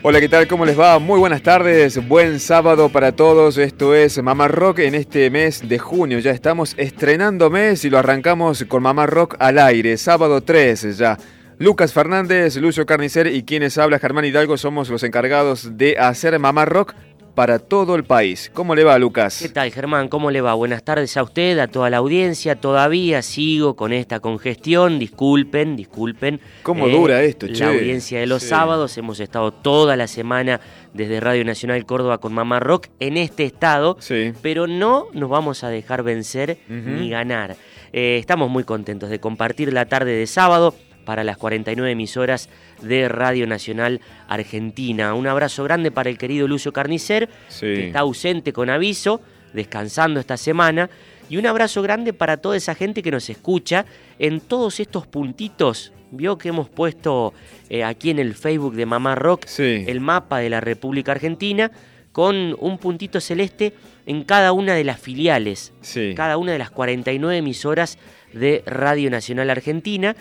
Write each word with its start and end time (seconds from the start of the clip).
Hola, 0.00 0.20
¿qué 0.20 0.28
tal? 0.28 0.46
¿Cómo 0.46 0.64
les 0.64 0.78
va? 0.78 1.00
Muy 1.00 1.18
buenas 1.18 1.42
tardes, 1.42 2.06
buen 2.06 2.38
sábado 2.38 2.88
para 2.88 3.10
todos. 3.10 3.58
Esto 3.58 3.96
es 3.96 4.22
Mamá 4.22 4.46
Rock 4.46 4.78
en 4.78 4.94
este 4.94 5.28
mes 5.28 5.68
de 5.68 5.80
junio. 5.80 6.20
Ya 6.20 6.30
estamos 6.30 6.74
estrenando 6.76 7.50
mes 7.50 7.84
y 7.84 7.90
lo 7.90 7.98
arrancamos 7.98 8.64
con 8.68 8.84
Mamá 8.84 9.06
Rock 9.06 9.34
al 9.40 9.58
aire, 9.58 9.96
sábado 9.96 10.40
13 10.40 10.92
ya. 10.92 11.18
Lucas 11.58 11.92
Fernández, 11.92 12.54
Lucio 12.58 12.86
Carnicer 12.86 13.26
y 13.26 13.42
quienes 13.42 13.76
habla 13.76 13.98
Germán 13.98 14.24
Hidalgo 14.24 14.56
somos 14.56 14.88
los 14.88 15.02
encargados 15.02 15.76
de 15.76 15.98
hacer 15.98 16.38
Mamá 16.38 16.64
Rock 16.64 16.94
para 17.38 17.60
todo 17.60 17.94
el 17.94 18.02
país. 18.02 18.50
¿Cómo 18.52 18.74
le 18.74 18.82
va, 18.82 18.98
Lucas? 18.98 19.38
¿Qué 19.40 19.48
tal, 19.48 19.70
Germán? 19.70 20.08
¿Cómo 20.08 20.32
le 20.32 20.40
va? 20.40 20.54
Buenas 20.54 20.82
tardes 20.82 21.16
a 21.16 21.22
usted, 21.22 21.60
a 21.60 21.68
toda 21.68 21.88
la 21.88 21.98
audiencia. 21.98 22.56
Todavía 22.56 23.22
sigo 23.22 23.76
con 23.76 23.92
esta 23.92 24.18
congestión. 24.18 24.98
Disculpen, 24.98 25.76
disculpen. 25.76 26.40
¿Cómo 26.64 26.88
dura 26.88 27.22
esto, 27.22 27.46
che? 27.46 27.64
La 27.64 27.70
audiencia 27.70 28.18
de 28.18 28.26
los 28.26 28.42
sábados. 28.42 28.98
Hemos 28.98 29.20
estado 29.20 29.52
toda 29.52 29.94
la 29.94 30.08
semana 30.08 30.60
desde 30.94 31.20
Radio 31.20 31.44
Nacional 31.44 31.86
Córdoba 31.86 32.18
con 32.18 32.34
Mamá 32.34 32.58
Rock 32.58 32.88
en 32.98 33.16
este 33.16 33.44
estado. 33.44 33.96
Sí. 34.00 34.32
Pero 34.42 34.66
no 34.66 35.06
nos 35.12 35.30
vamos 35.30 35.62
a 35.62 35.68
dejar 35.68 36.02
vencer 36.02 36.58
ni 36.68 37.08
ganar. 37.08 37.54
Eh, 37.92 38.16
estamos 38.18 38.50
muy 38.50 38.64
contentos 38.64 39.10
de 39.10 39.20
compartir 39.20 39.72
la 39.72 39.86
tarde 39.86 40.10
de 40.10 40.26
sábado 40.26 40.74
para 41.08 41.24
las 41.24 41.38
49 41.38 41.90
emisoras 41.90 42.50
de 42.82 43.08
Radio 43.08 43.46
Nacional 43.46 44.02
Argentina. 44.28 45.14
Un 45.14 45.26
abrazo 45.26 45.64
grande 45.64 45.90
para 45.90 46.10
el 46.10 46.18
querido 46.18 46.46
Lucio 46.46 46.70
Carnicer, 46.70 47.30
que 47.58 47.86
está 47.86 48.00
ausente 48.00 48.52
con 48.52 48.68
aviso, 48.68 49.22
descansando 49.54 50.20
esta 50.20 50.36
semana. 50.36 50.90
Y 51.30 51.38
un 51.38 51.46
abrazo 51.46 51.80
grande 51.80 52.12
para 52.12 52.36
toda 52.36 52.58
esa 52.58 52.74
gente 52.74 53.02
que 53.02 53.10
nos 53.10 53.30
escucha 53.30 53.86
en 54.18 54.40
todos 54.40 54.80
estos 54.80 55.06
puntitos. 55.06 55.94
Vio 56.10 56.36
que 56.36 56.50
hemos 56.50 56.68
puesto 56.68 57.32
eh, 57.70 57.84
aquí 57.84 58.10
en 58.10 58.18
el 58.18 58.34
Facebook 58.34 58.74
de 58.74 58.84
Mamá 58.84 59.14
Rock 59.14 59.46
el 59.58 60.00
mapa 60.02 60.40
de 60.40 60.50
la 60.50 60.60
República 60.60 61.12
Argentina 61.12 61.70
con 62.12 62.54
un 62.58 62.76
puntito 62.76 63.18
celeste 63.20 63.72
en 64.04 64.24
cada 64.24 64.52
una 64.52 64.74
de 64.74 64.84
las 64.84 65.00
filiales, 65.00 65.72
cada 66.16 66.36
una 66.36 66.52
de 66.52 66.58
las 66.58 66.70
49 66.70 67.38
emisoras 67.38 67.98
de 68.32 68.62
Radio 68.66 69.10
Nacional 69.10 69.50
Argentina. 69.50 70.16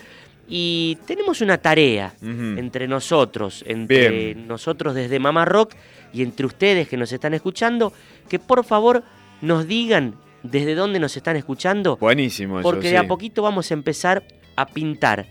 Y 0.48 0.98
tenemos 1.06 1.42
una 1.42 1.58
tarea 1.58 2.14
entre 2.22 2.88
nosotros, 2.88 3.64
entre 3.67 4.34
nosotros 4.36 4.95
desde 4.95 5.20
Mamá 5.20 5.44
Rock 5.45 5.76
y 6.14 6.23
entre 6.23 6.45
ustedes 6.45 6.88
que 6.88 6.95
nos 6.95 7.12
están 7.12 7.34
escuchando, 7.34 7.92
que 8.30 8.39
por 8.39 8.64
favor 8.64 9.04
nos 9.42 9.67
digan 9.67 10.16
desde 10.44 10.76
dónde 10.76 11.00
nos 11.00 11.17
están 11.17 11.36
escuchando. 11.36 11.98
Buenísimo. 11.98 12.59
Eso, 12.59 12.70
porque 12.70 12.89
de 12.89 12.98
a 12.98 13.08
poquito 13.08 13.42
vamos 13.42 13.72
a 13.72 13.73
empezar 13.73 14.23
a 14.56 14.66
pintar 14.67 15.28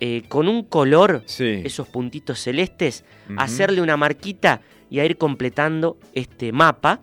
eh, 0.00 0.22
con 0.28 0.48
un 0.48 0.64
color 0.64 1.22
esos 1.38 1.86
puntitos 1.86 2.40
celestes, 2.40 3.04
hacerle 3.36 3.80
una 3.80 3.96
marquita 3.96 4.60
y 4.90 4.98
a 4.98 5.04
ir 5.04 5.16
completando 5.16 5.96
este 6.12 6.52
mapa 6.52 7.00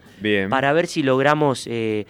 para 0.49 0.73
ver 0.73 0.87
si 0.87 1.01
logramos 1.01 1.65
eh, 1.67 2.05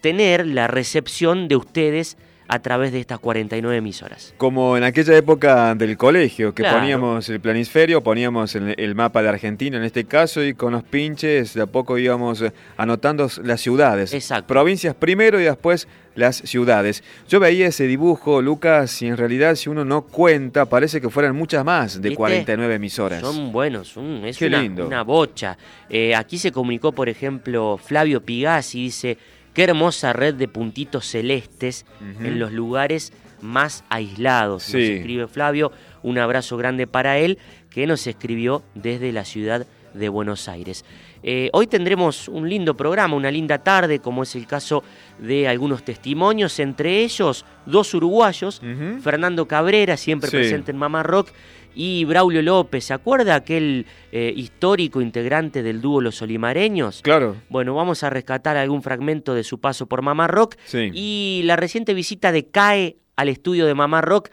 tener 0.00 0.46
la 0.46 0.68
recepción 0.68 1.48
de 1.48 1.56
ustedes 1.56 2.16
a 2.48 2.60
través 2.60 2.92
de 2.92 3.00
estas 3.00 3.18
49 3.18 3.76
emisoras. 3.76 4.34
Como 4.38 4.76
en 4.76 4.82
aquella 4.82 5.16
época 5.16 5.74
del 5.74 5.98
colegio, 5.98 6.54
que 6.54 6.64
poníamos 6.64 7.28
el 7.28 7.40
planisferio, 7.40 8.02
poníamos 8.02 8.54
el, 8.54 8.94
mapa 8.94 9.22
de 9.22 9.28
Argentina 9.28 9.76
en 9.76 9.84
este 9.84 10.04
caso, 10.04 10.42
y 10.42 10.54
con 10.54 10.72
los 10.72 10.82
pinches 10.82 11.52
de 11.52 11.62
a 11.62 11.66
poco 11.66 11.98
íbamos 11.98 12.42
anotando 12.78 13.28
las 13.44 13.60
ciudades. 13.60 14.14
Exacto. 14.14 14.46
Provincias 14.46 14.94
primero 14.94 15.38
y 15.38 15.44
después 15.44 15.86
las 16.14 16.36
ciudades. 16.36 17.04
Yo 17.28 17.38
veía 17.38 17.68
ese 17.68 17.86
dibujo, 17.86 18.40
Lucas, 18.40 19.02
y 19.02 19.06
en 19.06 19.18
realidad 19.18 19.54
si 19.54 19.68
uno 19.68 19.84
no 19.84 20.02
cuenta, 20.02 20.64
parece 20.64 21.02
que 21.02 21.10
fueran 21.10 21.36
muchas 21.36 21.64
más 21.64 22.00
de 22.00 22.14
49 22.14 22.74
emisoras. 22.74 23.20
Son 23.20 23.52
buenos, 23.52 23.94
es 24.24 24.40
una, 24.40 24.62
una, 24.62 25.02
bocha. 25.02 25.56
Eh, 25.88 26.14
aquí 26.14 26.38
se 26.38 26.50
comunicó, 26.50 26.92
por 26.92 27.10
ejemplo, 27.10 27.78
Flavio 27.82 28.22
Pigasi, 28.22 28.84
dice... 28.84 29.18
Qué 29.58 29.64
hermosa 29.64 30.12
red 30.12 30.36
de 30.36 30.46
puntitos 30.46 31.04
celestes 31.04 31.84
en 32.00 32.38
los 32.38 32.52
lugares 32.52 33.12
más 33.42 33.82
aislados. 33.88 34.72
Nos 34.72 34.80
escribe 34.80 35.26
Flavio, 35.26 35.72
un 36.04 36.16
abrazo 36.16 36.56
grande 36.56 36.86
para 36.86 37.18
él, 37.18 37.38
que 37.68 37.84
nos 37.88 38.06
escribió 38.06 38.62
desde 38.76 39.10
la 39.10 39.24
ciudad 39.24 39.66
de 39.94 40.08
Buenos 40.08 40.48
Aires. 40.48 40.84
Eh, 41.24 41.50
hoy 41.52 41.66
tendremos 41.66 42.28
un 42.28 42.48
lindo 42.48 42.76
programa, 42.76 43.16
una 43.16 43.32
linda 43.32 43.58
tarde, 43.58 43.98
como 43.98 44.22
es 44.22 44.36
el 44.36 44.46
caso 44.46 44.84
de 45.18 45.48
algunos 45.48 45.82
testimonios, 45.82 46.60
entre 46.60 47.02
ellos 47.02 47.44
dos 47.66 47.92
uruguayos, 47.94 48.62
Fernando 49.02 49.48
Cabrera, 49.48 49.96
siempre 49.96 50.30
presente 50.30 50.70
en 50.70 50.76
Mamá 50.76 51.02
Rock, 51.02 51.30
y 51.78 52.04
Braulio 52.04 52.42
López, 52.42 52.86
¿se 52.86 52.92
acuerda 52.92 53.36
aquel 53.36 53.86
eh, 54.10 54.32
histórico 54.34 55.00
integrante 55.00 55.62
del 55.62 55.80
dúo 55.80 56.00
Los 56.00 56.20
Olimareños? 56.20 57.02
Claro. 57.02 57.36
Bueno, 57.48 57.72
vamos 57.72 58.02
a 58.02 58.10
rescatar 58.10 58.56
algún 58.56 58.82
fragmento 58.82 59.32
de 59.32 59.44
su 59.44 59.60
paso 59.60 59.86
por 59.86 60.02
Mamá 60.02 60.26
Rock 60.26 60.56
y 60.74 61.42
la 61.44 61.54
reciente 61.54 61.94
visita 61.94 62.32
de 62.32 62.48
CAE 62.48 62.96
al 63.14 63.28
estudio 63.28 63.64
de 63.64 63.74
Mamá 63.74 64.00
Rock. 64.00 64.30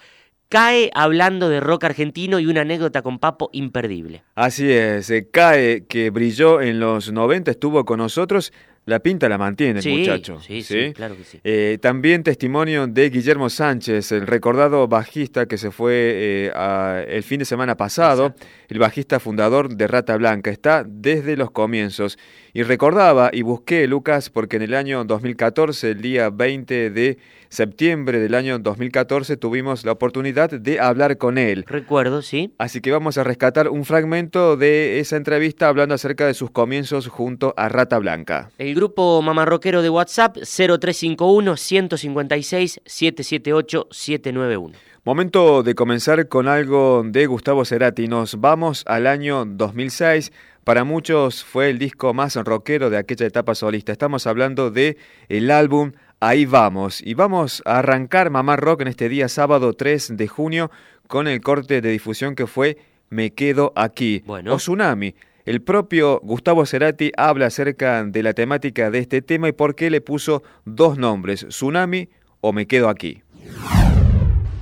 Cae 0.50 0.90
hablando 0.96 1.48
de 1.48 1.60
rock 1.60 1.84
argentino 1.84 2.40
y 2.40 2.48
una 2.48 2.62
anécdota 2.62 3.04
con 3.04 3.20
Papo 3.20 3.50
imperdible. 3.54 4.24
Así 4.34 4.72
es, 4.72 5.14
Cae, 5.32 5.86
que 5.86 6.10
brilló 6.10 6.62
en 6.62 6.80
los 6.80 7.12
90, 7.12 7.52
estuvo 7.52 7.86
con 7.86 8.00
nosotros 8.00 8.54
la 8.86 9.00
pinta 9.00 9.28
la 9.28 9.38
mantiene 9.40 9.80
el 9.80 9.98
muchacho. 10.00 10.40
Sí, 10.40 10.62
sí, 10.62 10.94
claro 10.94 11.18
que 11.18 11.24
sí. 11.24 11.40
Eh, 11.44 11.80
también 11.82 12.22
testimonio 12.22 12.86
de 12.86 13.10
Guillermo 13.10 13.50
Sánchez, 13.50 14.12
el 14.12 14.28
recordado 14.28 14.88
bajista 14.88 15.48
que 15.48 15.58
se 15.58 15.72
fue 15.72 15.94
eh, 15.96 17.06
el 17.08 17.24
fin 17.24 17.40
de 17.40 17.46
semana 17.46 17.76
pasado, 17.76 18.36
el 18.68 18.78
bajista 18.78 19.20
fundador 19.20 19.76
de 19.76 19.88
Rata 19.88 20.16
Blanca. 20.18 20.52
Está 20.52 20.86
desde 20.88 21.36
los 21.36 21.50
comienzos. 21.50 22.20
Y 22.54 22.62
recordaba 22.62 23.32
y 23.34 23.42
busqué, 23.42 23.88
Lucas, 23.88 24.30
porque 24.30 24.58
en 24.58 24.62
el 24.62 24.76
año 24.76 25.04
2014, 25.04 25.92
el 25.92 26.02
día 26.02 26.30
20 26.30 26.90
de 26.92 27.18
septiembre 27.56 28.20
del 28.20 28.36
año 28.36 28.60
2014, 28.60 29.38
tuvimos 29.38 29.86
la 29.86 29.94
oportunidad 29.94 30.52
de 30.52 30.80
hablar 30.80 31.18
con 31.18 31.38
él. 31.38 31.66
Recuerdo, 31.68 32.22
sí. 32.22 32.54
Así 32.58 32.82
que 32.82 32.92
vamos 32.92 33.18
a 33.18 33.24
rescatar 33.24 33.70
un 33.70 33.86
fragmento 33.86 34.58
de 34.58 35.00
esa 35.00 35.16
entrevista 35.16 35.68
hablando 35.68 35.96
acerca 35.96 36.28
de 36.28 36.34
sus 36.34 36.52
comienzos 36.52 37.08
junto 37.08 37.54
a 37.58 37.70
Rata 37.70 37.98
Blanca. 37.98 38.52
El 38.58 38.76
grupo 38.76 39.22
mamarroquero 39.22 39.82
de 39.82 39.90
WhatsApp 39.90 40.36
0351 40.38 41.58
156 41.58 42.82
778 42.86 43.88
791. 43.90 44.78
Momento 45.06 45.64
de 45.64 45.76
comenzar 45.76 46.28
con 46.28 46.48
algo 46.48 47.04
de 47.06 47.28
Gustavo 47.28 47.64
Cerati. 47.64 48.08
Nos 48.08 48.42
vamos 48.42 48.84
al 48.88 49.08
año 49.08 49.46
2006 49.46 50.32
para 50.66 50.84
muchos 50.84 51.44
fue 51.44 51.70
el 51.70 51.78
disco 51.78 52.16
más 52.16 52.36
rockero 52.38 52.90
de 52.90 52.98
aquella 52.98 53.28
etapa 53.28 53.54
solista. 53.54 53.92
Estamos 53.92 54.26
hablando 54.26 54.72
de 54.72 54.98
el 55.30 55.52
álbum 55.52 55.92
Ahí 56.28 56.48
vamos. 56.48 57.04
Y 57.06 57.14
vamos 57.14 57.62
a 57.66 57.78
arrancar 57.78 58.32
Mamá 58.32 58.56
Rock 58.56 58.82
en 58.82 58.88
este 58.88 59.10
día 59.10 59.30
sábado 59.30 59.74
3 59.74 60.18
de 60.18 60.28
junio 60.28 60.72
con 61.08 61.28
el 61.28 61.40
corte 61.40 61.82
de 61.82 61.92
difusión 61.92 62.34
que 62.34 62.48
fue 62.48 62.80
Me 63.12 63.34
quedo 63.34 63.74
aquí. 63.76 64.24
Bueno. 64.26 64.56
O 64.56 64.58
Tsunami. 64.58 65.14
El 65.46 65.62
propio 65.62 66.20
Gustavo 66.24 66.66
Cerati 66.66 67.12
habla 67.16 67.46
acerca 67.46 68.04
de 68.04 68.24
la 68.24 68.34
temática 68.34 68.90
de 68.90 68.98
este 68.98 69.22
tema 69.22 69.50
y 69.50 69.52
por 69.52 69.76
qué 69.76 69.92
le 69.92 70.02
puso 70.02 70.42
dos 70.66 70.98
nombres, 70.98 71.46
Tsunami 71.48 72.10
o 72.42 72.52
Me 72.54 72.66
quedo 72.66 72.90
aquí. 72.90 73.22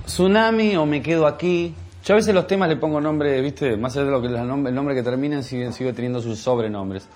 Tsunami 0.05 0.75
o 0.75 0.85
Me 0.85 1.01
quedo 1.01 1.25
aquí 1.25 1.73
yo 2.03 2.15
a 2.15 2.17
veces 2.17 2.35
los 2.35 2.45
temas 2.45 2.67
le 2.67 2.75
pongo 2.75 2.99
nombre, 2.99 3.39
viste, 3.39 3.77
más 3.77 3.95
allá 3.95 4.07
de 4.07 4.11
lo 4.11 4.21
que 4.21 4.27
el 4.27 4.75
nombre, 4.75 4.93
que 4.93 5.03
termina, 5.03 5.41
sigue, 5.41 5.71
sigue 5.71 5.93
teniendo 5.93 6.19
sus 6.19 6.37
sobrenombres. 6.37 7.07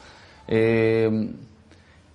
Eh, 0.47 1.33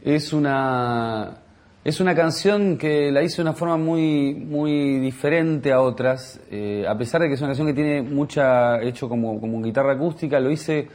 es 0.03 0.33
una 0.33 1.42
es 1.85 1.99
una 1.99 2.15
canción 2.15 2.79
que 2.79 3.11
la 3.11 3.23
hice 3.23 3.37
de 3.37 3.43
una 3.43 3.55
forma 3.55 3.77
muy 3.77 4.35
muy 4.35 5.01
diferente 5.01 5.73
a 5.73 5.81
otras, 5.81 6.41
eh, 6.51 6.85
a 6.89 6.97
pesar 6.97 7.23
de 7.23 7.29
que 7.29 7.35
es 7.35 7.41
una 7.41 7.49
canción 7.49 7.67
que 7.67 7.75
tiene 7.75 8.03
mucha 8.03 8.81
hecho 8.81 9.09
como 9.09 9.41
como 9.41 9.61
guitarra 9.61 9.95
acústica, 9.95 10.39
lo 10.39 10.51
hice 10.51 10.89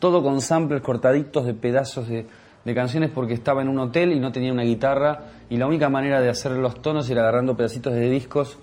todo 0.00 0.22
con 0.22 0.40
samples 0.40 0.82
cortaditos 0.82 1.46
de 1.46 1.54
pedazos 1.54 2.08
de, 2.08 2.26
de 2.64 2.74
canciones 2.74 3.10
porque 3.14 3.34
estaba 3.34 3.62
en 3.62 3.68
un 3.68 3.78
hotel 3.78 4.12
y 4.12 4.18
no 4.18 4.32
tenía 4.32 4.52
una 4.52 4.64
guitarra 4.64 5.20
y 5.48 5.56
la 5.56 5.66
única 5.66 5.88
manera 5.88 6.20
de 6.20 6.28
hacer 6.28 6.52
los 6.52 6.82
tonos 6.82 7.08
era 7.08 7.22
agarrando 7.22 7.56
pedacitos 7.56 7.94
de 7.94 8.10
discos 8.10 8.58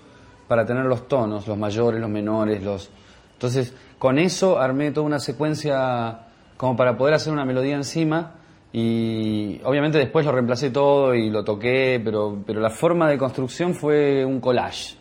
para 0.48 0.66
tener 0.66 0.84
los 0.84 1.08
tonos, 1.08 1.48
los 1.48 1.58
mayores, 1.58 2.00
los 2.00 2.10
menores, 2.10 2.62
los... 2.62 2.90
Entonces, 3.32 3.74
con 3.98 4.18
eso 4.18 4.58
armé 4.58 4.92
toda 4.92 5.06
una 5.06 5.18
secuencia 5.18 6.20
como 6.56 6.76
para 6.76 6.96
poder 6.96 7.14
hacer 7.14 7.32
una 7.32 7.44
melodía 7.44 7.74
encima 7.74 8.35
y 8.78 9.58
obviamente 9.64 9.96
después 9.96 10.26
lo 10.26 10.32
reemplacé 10.32 10.68
todo 10.68 11.14
y 11.14 11.30
lo 11.30 11.42
toqué, 11.42 11.98
pero, 12.04 12.42
pero 12.46 12.60
la 12.60 12.68
forma 12.68 13.08
de 13.08 13.16
construcción 13.16 13.72
fue 13.72 14.22
un 14.22 14.38
collage, 14.38 14.96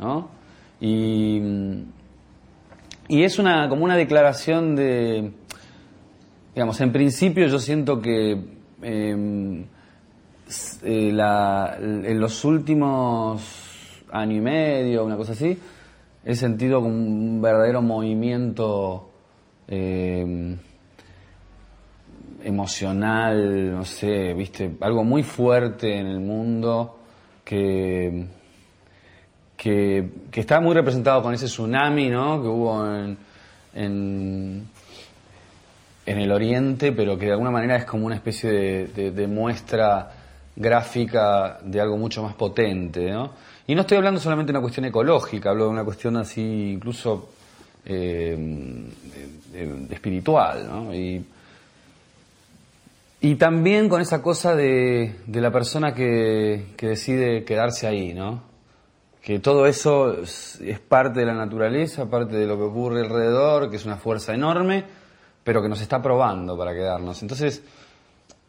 ¿no? 0.00 0.30
Y, 0.80 1.40
y 3.06 3.22
es 3.22 3.38
una, 3.38 3.68
como 3.68 3.84
una 3.84 3.96
declaración 3.96 4.74
de, 4.74 5.30
digamos, 6.56 6.80
en 6.80 6.90
principio 6.90 7.46
yo 7.46 7.60
siento 7.60 8.00
que 8.00 8.32
em, 8.82 9.64
eh, 10.82 11.12
en 11.12 12.20
los 12.20 12.44
últimos 12.44 14.02
año 14.10 14.38
y 14.38 14.40
medio, 14.40 15.04
una 15.04 15.16
cosa 15.16 15.34
así, 15.34 15.56
he 16.24 16.34
sentido 16.34 16.80
un 16.80 17.40
verdadero 17.40 17.80
movimiento 17.80 19.08
eh, 19.68 20.56
emocional, 22.44 23.72
no 23.72 23.84
sé, 23.84 24.34
viste, 24.34 24.70
algo 24.80 25.04
muy 25.04 25.22
fuerte 25.22 25.96
en 25.96 26.06
el 26.06 26.20
mundo 26.20 26.98
que, 27.44 28.26
que, 29.56 30.08
está 30.32 30.60
muy 30.60 30.74
representado 30.74 31.22
con 31.22 31.34
ese 31.34 31.46
tsunami 31.46 32.08
¿no? 32.08 32.40
que 32.40 32.48
hubo 32.48 32.86
en, 32.86 33.18
en, 33.74 34.68
el 36.06 36.32
Oriente, 36.32 36.92
pero 36.92 37.18
que 37.18 37.26
de 37.26 37.32
alguna 37.32 37.50
manera 37.50 37.76
es 37.76 37.84
como 37.84 38.06
una 38.06 38.14
especie 38.14 38.50
de, 38.86 39.26
muestra 39.26 40.12
gráfica 40.56 41.58
de 41.62 41.80
algo 41.80 41.96
mucho 41.96 42.22
más 42.22 42.34
potente. 42.34 43.10
¿no? 43.10 43.32
Y 43.66 43.74
no 43.74 43.82
estoy 43.82 43.98
hablando 43.98 44.20
solamente 44.20 44.52
de 44.52 44.58
una 44.58 44.62
cuestión 44.62 44.86
ecológica, 44.86 45.50
hablo 45.50 45.64
de 45.64 45.70
una 45.70 45.84
cuestión 45.84 46.16
así 46.16 46.72
incluso 46.72 47.30
eh, 47.84 48.36
espiritual. 49.90 50.68
¿no? 50.68 50.94
Y 53.20 53.34
también 53.34 53.88
con 53.88 54.00
esa 54.00 54.22
cosa 54.22 54.54
de, 54.54 55.16
la 55.26 55.50
persona 55.50 55.92
que, 55.94 56.68
que, 56.76 56.88
decide 56.88 57.44
quedarse 57.44 57.86
ahí, 57.86 58.14
¿no? 58.14 58.50
Que 59.20 59.38
todo 59.38 59.66
eso 59.66 60.22
es, 60.22 60.58
parte 60.88 61.20
de 61.20 61.26
la 61.26 61.34
naturaleza, 61.34 62.08
parte 62.08 62.36
de 62.36 62.46
lo 62.46 62.56
que 62.56 62.62
ocurre 62.62 63.02
alrededor, 63.02 63.68
que 63.68 63.76
es 63.76 63.84
una 63.84 63.98
fuerza 63.98 64.34
enorme, 64.34 64.84
pero 65.44 65.60
que 65.60 65.68
nos 65.68 65.82
está 65.82 66.00
probando 66.00 66.56
para 66.56 66.72
quedarnos. 66.72 67.20
Entonces, 67.20 67.62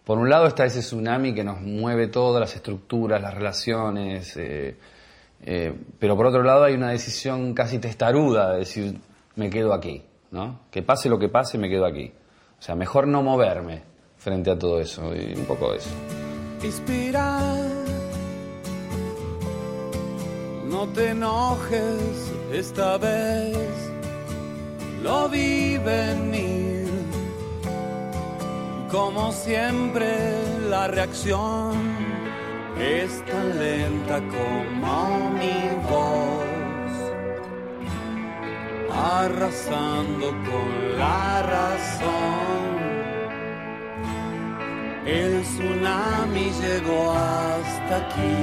por 0.05 0.17
un 0.17 0.29
lado 0.29 0.47
está 0.47 0.63
ese 0.63 0.79
tsunami 0.79 1.33
que 1.33 1.43
nos 1.43 1.59
mueve 1.59 2.07
todas 2.07 2.39
las 2.39 2.55
estructuras, 2.55 3.21
las 3.21 3.33
relaciones, 3.33 4.37
eh, 4.37 4.77
eh, 5.43 5.73
pero 5.99 6.15
por 6.15 6.27
otro 6.27 6.43
lado 6.43 6.63
hay 6.63 6.75
una 6.75 6.91
decisión 6.91 7.53
casi 7.53 7.79
testaruda 7.79 8.53
de 8.53 8.59
decir, 8.59 9.01
me 9.35 9.49
quedo 9.49 9.73
aquí, 9.73 10.03
¿no? 10.31 10.61
Que 10.71 10.81
pase 10.81 11.09
lo 11.09 11.19
que 11.19 11.27
pase, 11.27 11.57
me 11.57 11.69
quedo 11.69 11.85
aquí. 11.85 12.13
O 12.57 12.61
sea, 12.61 12.75
mejor 12.75 13.07
no 13.07 13.23
moverme, 13.23 13.83
frente 14.21 14.51
a 14.51 14.59
todo 14.59 14.79
eso 14.79 15.15
y 15.15 15.33
un 15.33 15.45
poco 15.45 15.73
eso. 15.73 15.89
Inspirar, 16.63 17.57
no 20.69 20.87
te 20.89 21.09
enojes 21.09 22.31
esta 22.53 22.97
vez, 22.99 23.57
lo 25.01 25.27
vi 25.27 25.77
venir. 25.79 26.87
Como 28.91 29.31
siempre, 29.31 30.35
la 30.69 30.87
reacción 30.87 31.71
es 32.77 33.25
tan 33.25 33.57
lenta 33.57 34.19
como 34.19 35.31
mi 35.31 35.59
voz, 35.89 36.45
arrasando 38.93 40.27
con 40.27 40.99
la 40.99 41.41
razón 41.41 42.70
el 45.11 45.41
tsunami 45.41 46.51
llegó 46.61 47.11
hasta 47.11 47.97
aquí. 47.97 48.37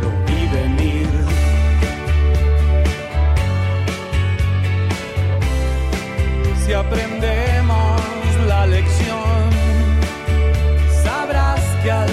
Lo 0.00 0.10
vi 0.26 0.40
venir. 0.58 1.08
Si 6.64 6.72
aprendemos 6.72 8.00
la 8.48 8.66
lección, 8.66 9.50
sabrás 11.04 11.62
que 11.82 11.90
al 11.90 12.10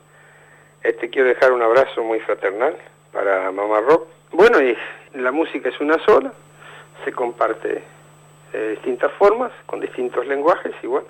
Este, 0.82 1.10
quiero 1.10 1.28
dejar 1.28 1.52
un 1.52 1.62
abrazo 1.62 2.02
muy 2.02 2.22
fraternal 2.22 2.78
para 3.12 3.52
Mamá 3.52 3.82
Rock. 3.82 4.08
Bueno, 4.32 4.62
y 4.62 4.78
la 5.16 5.34
música 5.34 5.68
es 5.68 5.80
una 5.82 5.98
sola, 6.06 6.32
se 7.04 7.12
comparte 7.12 7.84
de 8.54 8.70
distintas 8.72 9.12
formas, 9.20 9.52
con 9.66 9.82
distintos 9.82 10.26
lenguajes, 10.26 10.72
y 10.82 10.88
bueno, 10.88 11.08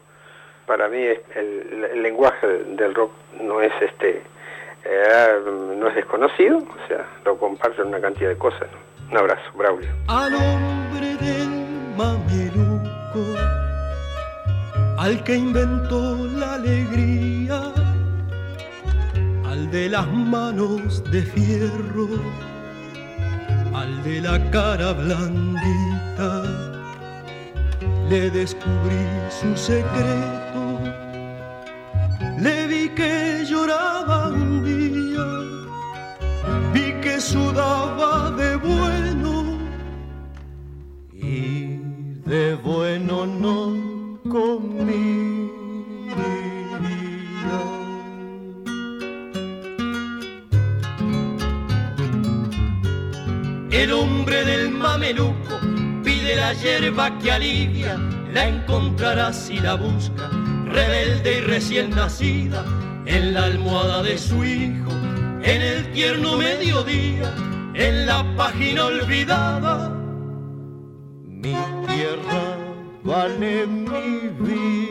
para 0.70 0.88
mí 0.88 1.04
el, 1.04 1.88
el 1.92 2.04
lenguaje 2.04 2.46
del 2.48 2.94
rock 2.94 3.12
no 3.42 3.60
es 3.60 3.74
este 3.82 4.22
eh, 4.86 5.28
no 5.78 5.88
es 5.88 5.96
desconocido, 5.96 6.60
o 6.60 6.88
sea, 6.88 7.06
lo 7.26 7.38
comparten 7.38 7.88
una 7.88 8.00
cantidad 8.00 8.30
de 8.30 8.38
cosas. 8.38 8.70
Un 9.12 9.18
abrazo, 9.18 9.42
Braulio. 9.56 9.90
al 10.08 10.34
hombre 10.36 11.16
del 11.20 11.50
mameluco, 11.98 13.24
al 15.00 15.24
que 15.24 15.36
inventó 15.36 16.16
la 16.38 16.54
alegría, 16.54 17.74
al 19.50 19.72
de 19.72 19.90
las 19.90 20.08
manos 20.08 21.04
de 21.12 21.24
fierro, 21.24 22.08
al 23.76 24.04
de 24.04 24.22
la 24.22 24.52
cara 24.52 24.94
blandita, 24.94 26.44
le 28.08 28.30
descubrí 28.30 29.06
su 29.30 29.56
secreto, 29.58 30.59
hierba 56.90 57.20
que 57.20 57.32
alivia, 57.32 57.98
la 58.34 58.48
encontrará 58.48 59.32
si 59.32 59.60
la 59.60 59.76
busca, 59.76 60.28
rebelde 60.66 61.38
y 61.38 61.42
recién 61.42 61.92
nacida, 61.92 62.66
en 63.06 63.36
la 63.36 63.46
almohada 63.46 64.02
de 64.02 64.18
su 64.18 64.44
hijo, 64.44 64.92
en 65.44 65.62
el 65.62 65.92
tierno 65.92 66.36
mediodía, 66.38 67.32
en 67.76 68.08
la 68.08 68.26
página 68.36 68.86
olvidada. 68.86 69.90
Mi 71.28 71.54
tierra 71.86 72.58
vale 73.04 73.68
mi 73.68 74.30
vida. 74.40 74.90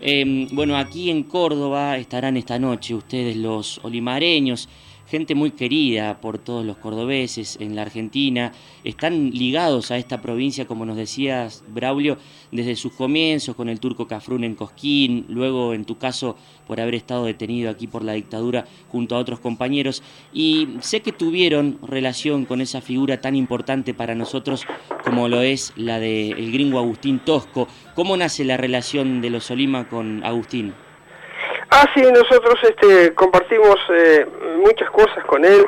Eh, 0.00 0.48
bueno, 0.50 0.76
aquí 0.76 1.10
en 1.10 1.22
Córdoba 1.22 1.96
estarán 1.96 2.36
esta 2.36 2.58
noche 2.58 2.94
ustedes 2.94 3.36
los 3.36 3.78
olimareños, 3.84 4.68
gente 5.08 5.34
muy 5.34 5.52
querida 5.52 6.20
por 6.20 6.38
todos 6.38 6.64
los 6.64 6.76
cordobeses 6.76 7.56
en 7.60 7.74
la 7.74 7.82
Argentina, 7.82 8.52
están 8.84 9.30
ligados 9.30 9.90
a 9.90 9.96
esta 9.96 10.20
provincia, 10.20 10.66
como 10.66 10.84
nos 10.84 10.96
decías, 10.96 11.64
Braulio, 11.68 12.18
desde 12.52 12.76
sus 12.76 12.92
comienzos 12.92 13.56
con 13.56 13.68
el 13.68 13.80
turco 13.80 14.06
Cafrún 14.06 14.44
en 14.44 14.54
Cosquín, 14.54 15.24
luego 15.28 15.74
en 15.74 15.84
tu 15.84 15.98
caso 15.98 16.36
por 16.66 16.80
haber 16.80 16.94
estado 16.94 17.24
detenido 17.24 17.70
aquí 17.70 17.86
por 17.86 18.04
la 18.04 18.12
dictadura 18.12 18.66
junto 18.88 19.16
a 19.16 19.18
otros 19.18 19.40
compañeros, 19.40 20.02
y 20.32 20.68
sé 20.80 21.00
que 21.00 21.12
tuvieron 21.12 21.78
relación 21.82 22.44
con 22.44 22.60
esa 22.60 22.80
figura 22.80 23.20
tan 23.20 23.34
importante 23.34 23.94
para 23.94 24.14
nosotros 24.14 24.64
como 25.04 25.28
lo 25.28 25.40
es 25.40 25.72
la 25.76 25.98
del 26.00 26.52
gringo 26.52 26.78
Agustín 26.78 27.20
Tosco. 27.20 27.66
¿Cómo 27.94 28.16
nace 28.16 28.44
la 28.44 28.56
relación 28.56 29.20
de 29.20 29.30
los 29.30 29.50
Olima 29.50 29.88
con 29.88 30.24
Agustín? 30.24 30.74
Ah, 31.70 31.86
sí, 31.94 32.02
nosotros 32.02 32.58
este, 32.62 33.14
compartimos 33.14 33.76
eh, 33.90 34.26
muchas 34.64 34.90
cosas 34.90 35.24
con 35.24 35.44
él 35.44 35.66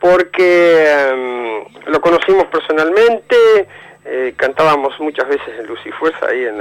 porque 0.00 0.84
em, 0.90 1.64
lo 1.86 2.00
conocimos 2.00 2.46
personalmente, 2.46 3.36
eh, 4.04 4.34
cantábamos 4.36 4.98
muchas 5.00 5.28
veces 5.28 5.48
en 5.58 5.66
Luz 5.66 5.80
y 5.84 5.90
Fuerza 5.92 6.26
ahí 6.26 6.44
en, 6.44 6.60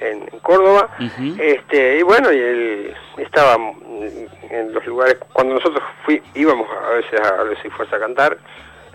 en, 0.00 0.28
en 0.32 0.38
Córdoba, 0.40 0.90
este, 1.38 1.98
y 1.98 2.02
bueno, 2.02 2.32
y 2.32 2.38
él 2.38 2.94
estaba 3.18 3.54
en 3.54 4.72
los 4.72 4.84
lugares, 4.86 5.16
cuando 5.32 5.54
nosotros 5.54 5.82
fui, 6.04 6.22
íbamos 6.34 6.68
a 6.70 6.90
veces 6.90 7.20
a 7.20 7.44
Luz 7.44 7.58
y 7.64 7.70
Fuerza 7.70 7.96
a 7.96 8.00
cantar, 8.00 8.38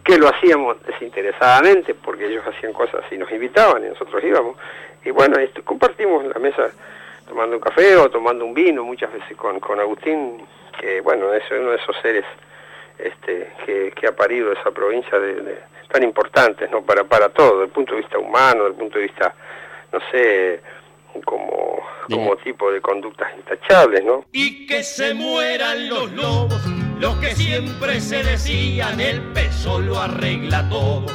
que 0.03 0.17
lo 0.17 0.29
hacíamos 0.29 0.77
desinteresadamente 0.85 1.93
porque 1.93 2.27
ellos 2.27 2.43
hacían 2.45 2.73
cosas 2.73 3.01
y 3.11 3.17
nos 3.17 3.31
invitaban 3.31 3.85
y 3.85 3.89
nosotros 3.89 4.23
íbamos, 4.23 4.57
y 5.03 5.11
bueno, 5.11 5.39
este, 5.39 5.61
compartimos 5.61 6.25
la 6.25 6.39
mesa 6.39 6.69
tomando 7.29 7.55
un 7.55 7.61
café 7.61 7.95
o 7.95 8.09
tomando 8.09 8.43
un 8.43 8.53
vino 8.53 8.83
muchas 8.83 9.13
veces 9.13 9.37
con, 9.37 9.59
con 9.61 9.79
Agustín, 9.79 10.45
que 10.81 10.99
bueno, 11.01 11.33
es 11.33 11.43
uno 11.51 11.69
de 11.71 11.77
esos 11.77 11.95
seres 12.01 12.25
este, 12.97 13.53
que, 13.65 13.93
que 13.95 14.07
ha 14.07 14.15
parido 14.15 14.51
esa 14.51 14.71
provincia 14.71 15.17
de, 15.19 15.35
de- 15.35 15.69
tan 15.89 16.03
importantes, 16.03 16.69
¿no? 16.69 16.83
Para, 16.83 17.03
para 17.05 17.29
todo, 17.29 17.53
desde 17.53 17.65
el 17.65 17.71
punto 17.71 17.93
de 17.95 18.01
vista 18.01 18.19
humano, 18.19 18.63
desde 18.65 18.67
el 18.69 18.75
punto 18.75 18.97
de 18.99 19.03
vista, 19.05 19.33
no 19.91 19.99
sé, 20.11 20.61
como, 21.25 21.81
como 22.07 22.35
tipo 22.37 22.71
de 22.71 22.79
conductas 22.81 23.29
intachables, 23.35 24.03
¿no? 24.03 24.25
y 24.31 24.67
que 24.67 24.83
se 24.83 25.13
mueran 25.15 25.89
los 25.89 26.11
lobos, 26.13 26.61
los 26.99 27.15
que 27.15 27.27
siempre 27.35 27.99
se 27.99 28.23
decían 28.23 28.99
el 28.99 29.21
peso 29.33 29.79
lo 29.79 29.97
arregla 29.97 30.69
todo, 30.69 31.07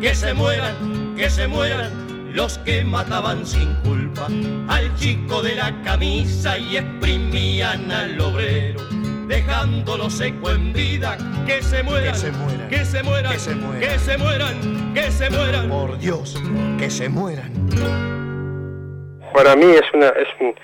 que 0.00 0.14
se 0.14 0.32
mueran, 0.32 1.14
que 1.16 1.28
se 1.28 1.46
mueran 1.46 1.90
los 2.34 2.58
que 2.58 2.84
mataban 2.84 3.44
sin 3.46 3.74
culpa 3.76 4.26
al 4.68 4.94
chico 4.96 5.42
de 5.42 5.54
la 5.56 5.72
camisa 5.82 6.58
y 6.58 6.76
exprimían 6.76 7.90
al 7.90 8.20
obrero, 8.20 8.80
dejándolo 9.26 10.08
seco 10.10 10.50
en 10.50 10.72
vida, 10.72 11.16
que 11.46 11.62
se 11.62 11.82
mueran, 11.82 12.12
que 12.12 12.18
se 12.18 12.32
mueran, 12.32 12.68
que 12.68 12.84
se 12.84 13.02
mueran, 13.02 13.32
que 13.80 13.98
se 13.98 14.16
mueran, 14.18 14.94
que 14.94 15.10
se 15.10 15.30
mueran. 15.30 15.68
Por 15.68 15.98
Dios, 15.98 16.40
que 16.78 16.90
se 16.90 17.08
mueran. 17.08 17.52
Para 19.34 19.56
mí 19.56 19.66
es 19.66 19.84
una, 19.94 20.08
es 20.08 20.28
un- 20.40 20.54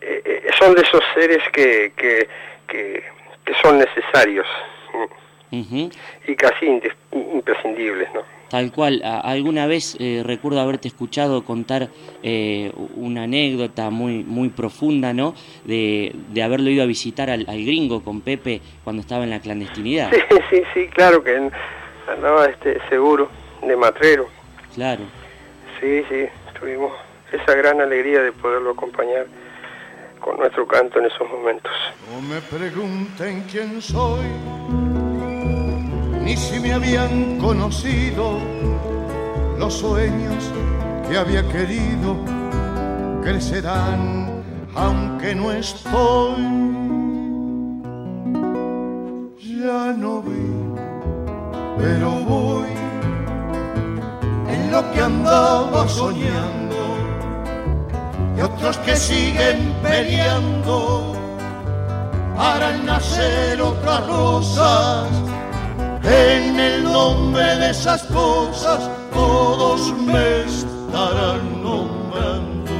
eh, 0.00 0.22
eh, 0.24 0.46
son 0.58 0.74
de 0.74 0.82
esos 0.82 1.00
seres 1.14 1.38
que, 1.52 1.92
que, 1.96 2.28
que, 2.68 3.02
que 3.44 3.52
son 3.62 3.78
necesarios 3.78 4.46
y 6.26 6.34
casi 6.36 6.66
imprescindibles, 7.12 8.08
¿no? 8.12 8.22
Tal 8.54 8.70
cual, 8.70 9.02
alguna 9.02 9.66
vez 9.66 9.96
eh, 9.98 10.22
recuerdo 10.24 10.60
haberte 10.60 10.86
escuchado 10.86 11.44
contar 11.44 11.88
eh, 12.22 12.70
una 12.94 13.24
anécdota 13.24 13.90
muy, 13.90 14.22
muy 14.22 14.48
profunda, 14.48 15.12
¿no? 15.12 15.34
De, 15.64 16.14
de 16.28 16.42
haberlo 16.44 16.70
ido 16.70 16.84
a 16.84 16.86
visitar 16.86 17.30
al, 17.30 17.46
al 17.48 17.64
gringo 17.64 18.04
con 18.04 18.20
Pepe 18.20 18.60
cuando 18.84 19.02
estaba 19.02 19.24
en 19.24 19.30
la 19.30 19.40
clandestinidad. 19.40 20.12
Sí, 20.12 20.20
sí, 20.50 20.62
sí, 20.72 20.86
claro 20.86 21.24
que 21.24 21.50
andaba 22.06 22.46
este 22.46 22.78
seguro 22.88 23.28
de 23.60 23.74
matrero. 23.74 24.28
Claro. 24.72 25.02
Sí, 25.80 26.04
sí, 26.08 26.26
tuvimos 26.60 26.92
esa 27.32 27.56
gran 27.56 27.80
alegría 27.80 28.22
de 28.22 28.30
poderlo 28.30 28.70
acompañar 28.70 29.26
con 30.20 30.36
nuestro 30.36 30.64
canto 30.68 31.00
en 31.00 31.06
esos 31.06 31.28
momentos. 31.28 31.72
No 32.08 32.22
me 32.22 32.40
pregunten 32.40 33.44
quién 33.50 33.82
soy, 33.82 34.28
ni 36.24 36.36
si 36.36 36.58
me 36.58 36.72
habían 36.72 37.38
conocido 37.38 38.38
los 39.58 39.74
sueños 39.74 40.50
que 41.08 41.18
había 41.18 41.46
querido. 41.48 42.16
Crecerán 43.22 44.42
aunque 44.74 45.34
no 45.34 45.52
estoy. 45.52 46.42
Ya 49.38 49.92
no 49.96 50.22
vi, 50.22 50.50
pero 51.78 52.10
voy 52.10 52.68
en 54.48 54.72
lo 54.72 54.92
que 54.92 55.00
andaba 55.00 55.86
soñando. 55.88 56.74
Y 58.36 58.40
otros 58.40 58.78
que 58.78 58.96
siguen 58.96 59.74
peleando 59.82 61.12
para 62.36 62.76
nacer 62.78 63.60
otras 63.60 64.06
rosas 64.06 65.33
En 66.06 66.60
el 66.60 66.84
nombre 66.84 67.56
de 67.56 67.70
esas 67.70 68.02
cosas 68.04 68.90
todos 69.12 69.96
me 69.98 70.42
estarán 70.42 71.62
nombrando. 71.62 72.70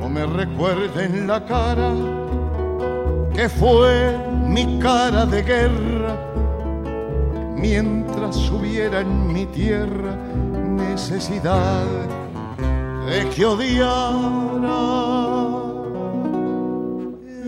No 0.00 0.08
me 0.08 0.24
recuerden 0.24 1.26
la 1.26 1.44
cara 1.44 1.92
que 3.34 3.48
fue 3.50 4.31
mi 4.52 4.78
cara 4.78 5.24
de 5.24 5.42
guerra 5.42 6.14
mientras 7.56 8.36
hubiera 8.50 9.00
en 9.00 9.32
mi 9.32 9.46
tierra 9.46 10.14
necesidad 10.90 11.86
de 13.06 13.28
que 13.30 13.46
odiara 13.46 14.82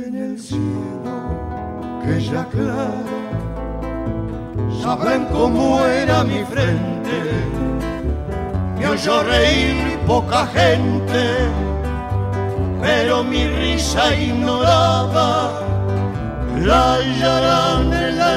en 0.06 0.14
el 0.14 0.40
cielo 0.40 1.16
que 2.02 2.22
ya 2.22 2.46
claro 2.46 3.14
sabrán 4.82 5.26
cómo 5.26 5.84
era 5.84 6.24
mi 6.24 6.42
frente 6.44 7.18
me 8.78 8.86
oyó 8.88 9.22
reír 9.24 9.98
poca 10.06 10.46
gente 10.46 11.24
pero 12.80 13.22
mi 13.22 13.46
risa 13.46 14.14
ignoraba 14.14 15.63
la 16.60 16.94
hallarán 16.94 17.92
en 17.92 18.18
la 18.18 18.34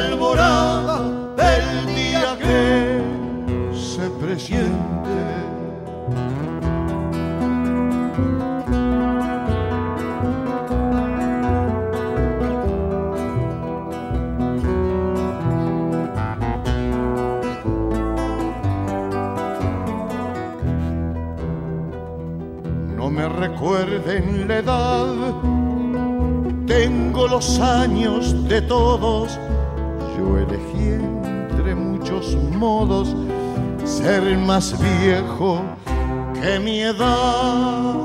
de 27.98 28.62
todos. 28.62 29.40
Yo 30.16 30.38
elegí 30.38 30.94
entre 30.94 31.74
muchos 31.74 32.36
modos 32.56 33.16
ser 33.86 34.38
más 34.38 34.76
viejo 34.80 35.62
que 36.36 36.60
mi 36.60 36.82
edad. 36.82 37.96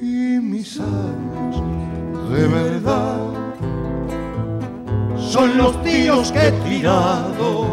Y 0.00 0.38
mis 0.40 0.78
años 0.78 1.62
de 2.30 2.46
verdad 2.46 3.18
son 5.18 5.58
los 5.58 5.82
tiros 5.82 6.30
que 6.30 6.48
he 6.48 6.52
tirado. 6.52 7.66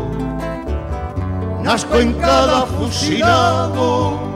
Nazco 1.61 1.97
en 1.99 2.13
cada 2.13 2.65
fusilado 2.65 4.33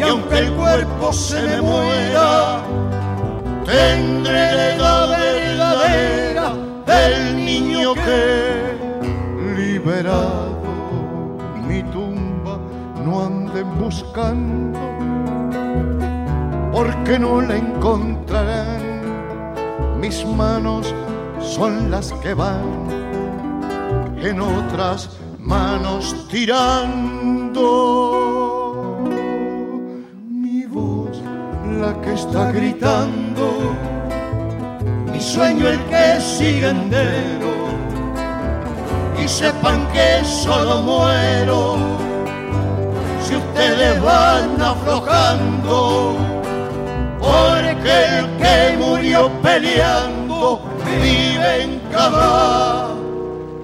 y 0.00 0.02
aunque 0.02 0.38
el 0.38 0.52
cuerpo 0.52 1.12
se 1.12 1.42
me 1.42 1.60
muera, 1.60 2.62
edad 3.72 5.08
verdadera 5.08 6.54
del 6.86 7.44
niño 7.44 7.94
que 7.94 8.76
liberado 9.56 10.58
mi 11.66 11.82
tumba 11.84 12.58
no 13.04 13.26
anden 13.26 13.78
buscando, 13.78 14.78
porque 16.72 17.18
no 17.18 17.40
la 17.40 17.56
encontrarán. 17.56 18.80
Mis 20.00 20.24
manos 20.24 20.94
son 21.40 21.90
las 21.90 22.12
que 22.14 22.34
van 22.34 22.88
en 24.20 24.40
otras 24.40 25.10
manos 25.38 26.28
tirando. 26.28 27.70
la 31.80 31.98
que 32.02 32.12
está 32.12 32.52
gritando, 32.52 33.19
sigue 36.40 36.68
entero, 36.70 37.52
y 39.22 39.28
sepan 39.28 39.86
que 39.92 40.24
solo 40.24 40.80
muero 40.80 41.76
si 43.22 43.36
ustedes 43.36 44.00
van 44.00 44.62
aflojando, 44.62 46.16
porque 47.18 47.94
el 48.20 48.26
que 48.40 48.78
murió 48.78 49.30
peleando 49.42 50.62
vive 51.02 51.64
en 51.64 51.78
cada 51.92 52.88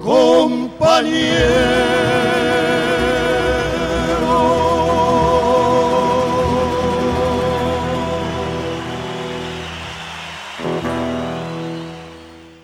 compañero. 0.03 1.07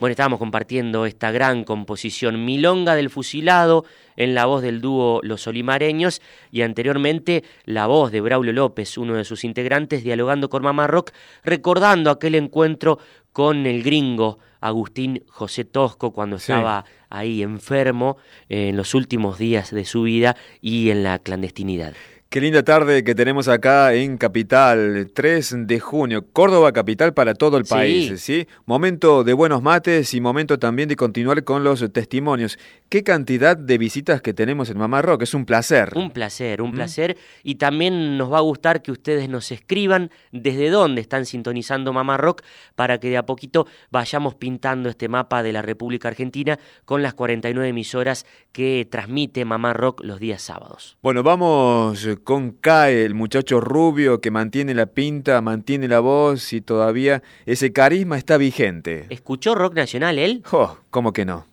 Bueno, 0.03 0.11
estábamos 0.11 0.39
compartiendo 0.39 1.05
esta 1.05 1.31
gran 1.31 1.63
composición 1.63 2.43
Milonga 2.43 2.93
del 2.93 3.09
Fusilado 3.09 3.85
en 4.17 4.35
la 4.35 4.45
voz 4.45 4.61
del 4.61 4.81
dúo 4.81 5.21
Los 5.23 5.47
Olimareños 5.47 6.21
y 6.51 6.63
anteriormente 6.63 7.45
la 7.63 7.87
voz 7.87 8.11
de 8.11 8.19
Braulio 8.19 8.51
López, 8.51 8.97
uno 8.97 9.13
de 9.15 9.23
sus 9.23 9.45
integrantes, 9.45 10.03
dialogando 10.03 10.49
con 10.49 10.61
Mamá 10.61 10.87
Rock, 10.87 11.11
recordando 11.45 12.11
aquel 12.11 12.35
encuentro 12.35 12.99
con 13.31 13.65
el 13.65 13.81
gringo 13.81 14.39
Agustín 14.59 15.23
José 15.29 15.63
Tosco 15.63 16.11
cuando 16.11 16.37
Sí. 16.37 16.51
estaba 16.51 16.83
ahí 17.09 17.41
enfermo 17.41 18.17
eh, 18.49 18.67
en 18.69 18.75
los 18.75 18.95
últimos 18.95 19.37
días 19.37 19.71
de 19.71 19.85
su 19.85 20.03
vida 20.03 20.35
y 20.59 20.89
en 20.89 21.03
la 21.03 21.17
clandestinidad. 21.19 21.93
Qué 22.33 22.41
linda 22.41 22.63
tarde 22.63 23.03
que 23.03 23.13
tenemos 23.13 23.47
acá 23.47 23.93
en 23.93 24.17
Capital, 24.17 25.11
3 25.13 25.67
de 25.67 25.79
junio, 25.79 26.25
Córdoba 26.33 26.71
capital 26.71 27.13
para 27.13 27.35
todo 27.35 27.57
el 27.57 27.65
Sí. 27.67 27.69
país, 27.75 28.21
¿sí? 28.21 28.47
Momento 28.65 29.23
de 29.23 29.33
buenos 29.33 29.61
mates 29.61 30.15
y 30.15 30.19
momento 30.19 30.57
también 30.57 30.89
de 30.89 30.95
continuar 30.95 31.43
con 31.43 31.63
los 31.63 31.85
testimonios. 31.93 32.57
Qué 32.89 33.03
cantidad 33.03 33.55
de 33.55 33.77
visitas 33.77 34.19
que 34.23 34.33
tenemos 34.33 34.71
en 34.71 34.79
Mamá 34.79 35.03
Rock, 35.03 35.21
es 35.21 35.35
un 35.35 35.45
placer. 35.45 35.91
Un 35.95 36.09
placer, 36.09 36.63
un 36.63 36.71
placer. 36.71 37.17
Y 37.43 37.55
también 37.55 38.17
nos 38.17 38.33
va 38.33 38.39
a 38.39 38.41
gustar 38.41 38.81
que 38.81 38.91
ustedes 38.91 39.29
nos 39.29 39.51
escriban 39.51 40.09
desde 40.31 40.71
dónde 40.71 41.01
están 41.01 41.27
sintonizando 41.27 41.93
Mamá 41.93 42.17
Rock 42.17 42.41
para 42.73 42.97
que 42.99 43.11
de 43.11 43.17
a 43.17 43.27
poquito 43.27 43.67
vayamos 43.91 44.33
pintando 44.33 44.89
este 44.89 45.07
mapa 45.07 45.43
de 45.43 45.53
la 45.53 45.61
República 45.61 46.07
Argentina 46.07 46.57
con 46.85 47.03
las 47.03 47.13
49 47.13 47.69
emisoras 47.69 48.25
que 48.51 48.87
transmite 48.89 49.45
Mamá 49.45 49.73
Rock 49.73 50.03
los 50.03 50.19
días 50.19 50.41
sábados. 50.41 50.97
Bueno, 51.03 51.21
vamos 51.21 52.07
con 52.23 52.51
Cae, 52.51 53.05
el 53.05 53.13
muchacho 53.13 53.59
rubio 53.59 54.21
que 54.21 54.31
mantiene 54.31 54.73
la 54.73 54.85
pinta, 54.85 55.41
mantiene 55.41 55.87
la 55.87 55.99
voz 55.99 56.53
y 56.53 56.61
todavía 56.61 57.21
ese 57.45 57.71
carisma 57.71 58.17
está 58.17 58.37
vigente. 58.37 59.05
¿Escuchó 59.09 59.55
rock 59.55 59.75
nacional 59.75 60.17
él? 60.19 60.43
Oh, 60.51 60.77
¿Cómo 60.89 61.13
que 61.13 61.25
no? 61.25 61.45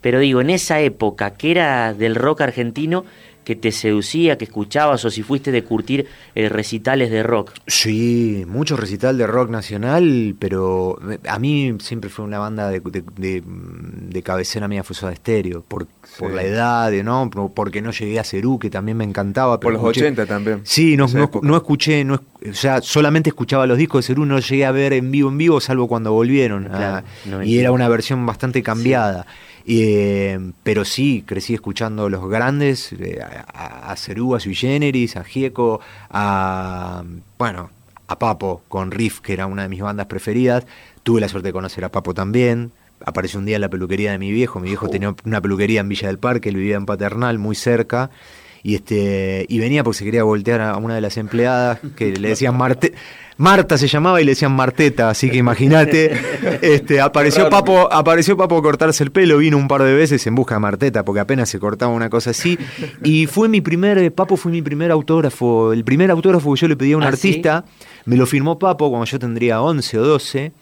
Pero 0.00 0.18
digo, 0.18 0.40
en 0.40 0.50
esa 0.50 0.80
época 0.80 1.32
que 1.32 1.50
era 1.50 1.94
del 1.94 2.14
rock 2.14 2.42
argentino, 2.42 3.04
que 3.44 3.54
te 3.56 3.70
seducía, 3.72 4.38
que 4.38 4.44
escuchabas 4.46 5.04
o 5.04 5.10
si 5.10 5.22
fuiste 5.22 5.52
de 5.52 5.62
curtir 5.62 6.06
eh, 6.34 6.48
recitales 6.48 7.10
de 7.10 7.22
rock. 7.22 7.52
Sí, 7.66 8.44
mucho 8.48 8.76
recital 8.76 9.18
de 9.18 9.26
rock 9.26 9.50
nacional, 9.50 10.34
pero 10.38 10.98
a 11.28 11.38
mí 11.38 11.76
siempre 11.80 12.08
fue 12.10 12.24
una 12.24 12.38
banda 12.38 12.68
de, 12.70 12.80
de, 12.80 13.04
de- 13.16 13.42
de 13.44 14.22
cabecera 14.22 14.68
mía 14.68 14.84
fue 14.84 14.96
Soda 14.96 15.14
Stereo, 15.14 15.62
por, 15.66 15.86
por 16.18 16.30
la 16.32 16.42
edad, 16.42 16.90
de, 16.90 17.02
¿no? 17.02 17.28
Por- 17.30 17.52
porque 17.52 17.82
no 17.82 17.90
llegué 17.90 18.18
a 18.18 18.24
Cerú, 18.24 18.58
que 18.58 18.70
también 18.70 18.96
me 18.96 19.04
encantaba. 19.04 19.60
Por 19.60 19.72
Pero 19.72 19.82
los 19.82 19.96
escuché- 19.96 20.02
80 20.06 20.26
también. 20.26 20.60
Sí, 20.64 20.96
no, 20.96 21.06
no, 21.42 21.56
escuché, 21.56 22.04
no, 22.04 22.14
o 22.14 22.54
sea, 22.54 22.80
solamente 22.80 23.30
escuchaba 23.30 23.66
los 23.66 23.76
discos 23.78 24.04
de 24.04 24.06
Cerú, 24.08 24.24
no 24.24 24.38
llegué 24.38 24.64
a 24.64 24.72
ver 24.72 24.92
en 24.92 25.10
vivo 25.10 25.28
en 25.28 25.38
vivo, 25.38 25.60
salvo 25.60 25.88
cuando 25.88 26.12
volvieron. 26.12 26.64
Claro, 26.64 27.06
no 27.26 27.42
y 27.42 27.58
era 27.58 27.72
una 27.72 27.88
versión 27.88 28.24
bastante 28.26 28.62
cambiada. 28.62 29.26
Eh, 29.66 30.38
pero 30.62 30.84
sí, 30.84 31.24
crecí 31.26 31.54
escuchando 31.54 32.08
los 32.08 32.28
grandes, 32.28 32.92
eh, 32.92 33.20
a, 33.22 33.90
a 33.90 33.96
Cerú, 33.96 34.34
a 34.34 34.40
Sui 34.40 34.54
Generis, 34.54 35.16
a 35.16 35.24
Gieco, 35.24 35.80
a, 36.10 37.02
bueno, 37.38 37.70
a 38.06 38.18
Papo 38.18 38.62
con 38.68 38.90
Riff, 38.90 39.20
que 39.20 39.32
era 39.32 39.46
una 39.46 39.62
de 39.62 39.68
mis 39.68 39.80
bandas 39.80 40.06
preferidas. 40.06 40.66
Tuve 41.02 41.20
la 41.20 41.28
suerte 41.28 41.48
de 41.48 41.52
conocer 41.52 41.84
a 41.84 41.90
Papo 41.90 42.14
también. 42.14 42.72
Apareció 43.04 43.38
un 43.38 43.46
día 43.46 43.56
en 43.56 43.62
la 43.62 43.68
peluquería 43.68 44.12
de 44.12 44.18
mi 44.18 44.30
viejo. 44.30 44.60
Mi 44.60 44.68
viejo 44.68 44.88
tenía 44.88 45.14
una 45.24 45.40
peluquería 45.40 45.80
en 45.80 45.88
Villa 45.88 46.08
del 46.08 46.18
Parque, 46.18 46.50
él 46.50 46.56
vivía 46.56 46.76
en 46.76 46.86
Paternal, 46.86 47.38
muy 47.38 47.54
cerca. 47.54 48.10
Y 48.64 48.74
este 48.74 49.46
y 49.48 49.60
venía 49.60 49.84
porque 49.84 49.98
se 49.98 50.04
quería 50.04 50.24
voltear 50.24 50.62
a 50.62 50.76
una 50.78 50.96
de 50.96 51.00
las 51.00 51.16
empleadas 51.18 51.78
que 51.94 52.16
le 52.16 52.30
decían 52.30 52.56
Marte 52.56 52.94
Marta 53.36 53.76
se 53.78 53.88
llamaba 53.88 54.20
y 54.20 54.24
le 54.24 54.32
decían 54.32 54.52
Marteta, 54.52 55.10
así 55.10 55.28
que 55.28 55.38
imagínate, 55.38 56.12
este, 56.62 57.00
apareció 57.00 57.50
Papo, 57.50 57.92
apareció 57.92 58.36
Papo 58.36 58.56
a 58.56 58.62
cortarse 58.62 59.02
el 59.02 59.10
pelo, 59.10 59.38
vino 59.38 59.56
un 59.56 59.66
par 59.66 59.82
de 59.82 59.92
veces 59.92 60.24
en 60.28 60.36
busca 60.36 60.54
de 60.54 60.60
Marteta, 60.60 61.04
porque 61.04 61.20
apenas 61.20 61.48
se 61.48 61.58
cortaba 61.58 61.92
una 61.92 62.08
cosa 62.08 62.30
así, 62.30 62.56
y 63.02 63.26
fue 63.26 63.48
mi 63.48 63.60
primer, 63.60 64.12
Papo 64.14 64.36
fue 64.36 64.52
mi 64.52 64.62
primer 64.62 64.92
autógrafo, 64.92 65.72
el 65.72 65.82
primer 65.82 66.12
autógrafo 66.12 66.54
que 66.54 66.60
yo 66.60 66.68
le 66.68 66.76
pedí 66.76 66.92
a 66.92 66.96
un 66.96 67.02
¿Ah, 67.02 67.08
artista, 67.08 67.64
me 68.04 68.16
lo 68.16 68.26
firmó 68.26 68.56
Papo 68.58 68.88
cuando 68.88 69.06
yo 69.06 69.18
tendría 69.18 69.60
11 69.60 69.98
o 69.98 70.04
12, 70.04 70.52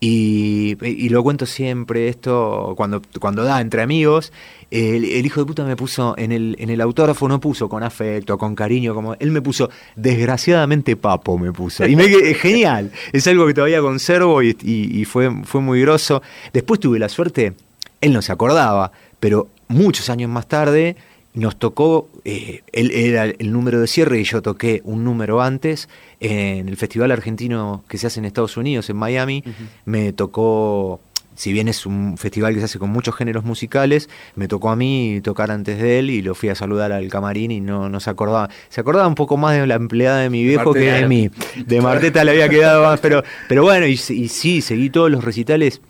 y, 0.00 0.76
y, 0.84 1.08
lo 1.08 1.24
cuento 1.24 1.44
siempre 1.44 2.08
esto 2.08 2.74
cuando, 2.76 3.02
cuando 3.18 3.42
da 3.42 3.60
entre 3.60 3.82
amigos. 3.82 4.32
El, 4.70 5.04
el, 5.04 5.26
hijo 5.26 5.40
de 5.40 5.46
puta 5.46 5.64
me 5.64 5.74
puso 5.74 6.14
en 6.16 6.30
el, 6.30 6.54
en 6.60 6.70
el 6.70 6.80
autógrafo, 6.80 7.26
no 7.26 7.40
puso 7.40 7.68
con 7.68 7.82
afecto, 7.82 8.38
con 8.38 8.54
cariño, 8.54 8.94
como 8.94 9.14
él 9.18 9.32
me 9.32 9.42
puso 9.42 9.70
desgraciadamente 9.96 10.94
papo, 10.94 11.36
me 11.36 11.52
puso. 11.52 11.84
Y 11.84 11.96
me 11.96 12.04
genial, 12.34 12.92
es 13.12 13.26
algo 13.26 13.44
que 13.46 13.54
todavía 13.54 13.80
conservo 13.80 14.40
y, 14.40 14.56
y, 14.62 15.00
y, 15.00 15.04
fue, 15.04 15.42
fue 15.44 15.60
muy 15.60 15.80
groso. 15.80 16.22
Después 16.52 16.78
tuve 16.78 17.00
la 17.00 17.08
suerte, 17.08 17.54
él 18.00 18.12
no 18.12 18.22
se 18.22 18.30
acordaba, 18.30 18.92
pero 19.18 19.48
muchos 19.66 20.10
años 20.10 20.30
más 20.30 20.46
tarde 20.46 20.96
nos 21.38 21.56
tocó, 21.58 22.08
eh, 22.24 22.62
él 22.72 22.90
era 22.90 23.24
el 23.24 23.52
número 23.52 23.80
de 23.80 23.86
cierre 23.86 24.20
y 24.20 24.24
yo 24.24 24.42
toqué 24.42 24.80
un 24.84 25.04
número 25.04 25.40
antes 25.40 25.88
en 26.20 26.68
el 26.68 26.76
festival 26.76 27.10
argentino 27.12 27.84
que 27.88 27.98
se 27.98 28.06
hace 28.08 28.18
en 28.20 28.24
Estados 28.24 28.56
Unidos, 28.56 28.90
en 28.90 28.96
Miami. 28.96 29.42
Uh 29.46 29.48
-huh. 29.48 29.52
Me 29.84 30.12
tocó, 30.12 31.00
si 31.36 31.52
bien 31.52 31.68
es 31.68 31.86
un 31.86 32.16
festival 32.18 32.54
que 32.54 32.58
se 32.60 32.64
hace 32.64 32.78
con 32.78 32.90
muchos 32.90 33.14
géneros 33.14 33.44
musicales, 33.44 34.08
me 34.34 34.48
tocó 34.48 34.70
a 34.70 34.76
mí 34.76 35.20
tocar 35.22 35.50
antes 35.50 35.78
de 35.80 36.00
él 36.00 36.10
y 36.10 36.22
lo 36.22 36.34
fui 36.34 36.48
a 36.48 36.54
saludar 36.54 36.90
al 36.92 37.08
camarín 37.08 37.50
y 37.52 37.60
no, 37.60 37.88
no 37.88 38.00
se 38.00 38.10
acordaba. 38.10 38.50
Se 38.68 38.80
acordaba 38.80 39.06
un 39.06 39.14
poco 39.14 39.36
más 39.36 39.56
de 39.56 39.66
la 39.66 39.76
empleada 39.76 40.18
de 40.20 40.30
mi 40.30 40.42
viejo 40.42 40.72
Marteta. 40.72 40.96
que 40.96 41.00
de 41.02 41.08
mí. 41.08 41.30
De 41.66 41.80
Marteta 41.80 42.24
le 42.24 42.32
había 42.32 42.48
quedado 42.48 42.84
más, 42.84 42.98
pero, 43.00 43.22
pero 43.48 43.62
bueno, 43.62 43.86
y, 43.86 43.92
y 43.92 44.28
sí, 44.28 44.60
seguí 44.60 44.90
todos 44.90 45.10
los 45.10 45.22
recitales. 45.22 45.80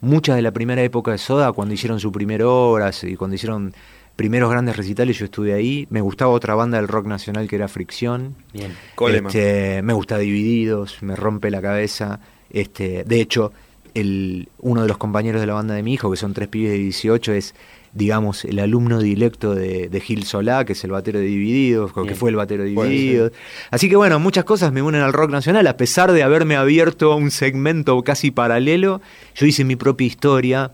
Muchas 0.00 0.36
de 0.36 0.42
la 0.42 0.50
primera 0.50 0.82
época 0.82 1.12
de 1.12 1.18
Soda, 1.18 1.52
cuando 1.52 1.72
hicieron 1.74 2.00
su 2.00 2.12
primera 2.12 2.46
obra 2.46 2.90
y 3.02 3.16
cuando 3.16 3.34
hicieron 3.34 3.72
primeros 4.16 4.50
grandes 4.50 4.76
recitales 4.76 5.18
yo 5.18 5.26
estuve 5.26 5.52
ahí. 5.52 5.86
Me 5.90 6.00
gustaba 6.00 6.32
otra 6.32 6.54
banda 6.54 6.78
del 6.78 6.88
rock 6.88 7.06
nacional 7.06 7.46
que 7.48 7.56
era 7.56 7.68
Fricción. 7.68 8.34
Bien. 8.52 8.72
Este, 9.12 9.82
me 9.82 9.92
gusta 9.92 10.18
Divididos, 10.18 11.02
me 11.02 11.14
rompe 11.14 11.50
la 11.50 11.60
cabeza. 11.60 12.20
Este, 12.50 13.04
de 13.04 13.20
hecho, 13.20 13.52
el, 13.94 14.48
uno 14.58 14.82
de 14.82 14.88
los 14.88 14.96
compañeros 14.96 15.40
de 15.40 15.46
la 15.46 15.54
banda 15.54 15.74
de 15.74 15.82
mi 15.82 15.94
hijo, 15.94 16.10
que 16.10 16.16
son 16.16 16.32
tres 16.32 16.48
pibes 16.48 16.72
de 16.72 16.78
18, 16.78 17.32
es, 17.32 17.54
digamos, 17.92 18.44
el 18.46 18.58
alumno 18.58 19.00
directo 19.00 19.54
de, 19.54 19.88
de 19.88 20.00
Gil 20.00 20.24
Solá, 20.24 20.64
que 20.64 20.72
es 20.72 20.84
el 20.84 20.92
batero 20.92 21.18
de 21.18 21.26
Divididos, 21.26 21.94
Bien. 21.94 22.06
que 22.06 22.14
fue 22.14 22.30
el 22.30 22.36
batero 22.36 22.62
de 22.62 22.70
Divididos. 22.70 23.32
Así 23.70 23.88
que 23.88 23.96
bueno, 23.96 24.18
muchas 24.18 24.44
cosas 24.44 24.72
me 24.72 24.80
unen 24.80 25.02
al 25.02 25.12
rock 25.12 25.30
nacional, 25.30 25.66
a 25.66 25.76
pesar 25.76 26.12
de 26.12 26.22
haberme 26.22 26.56
abierto 26.56 27.14
un 27.16 27.30
segmento 27.30 28.02
casi 28.02 28.30
paralelo, 28.30 29.02
yo 29.34 29.46
hice 29.46 29.64
mi 29.64 29.76
propia 29.76 30.06
historia 30.06 30.72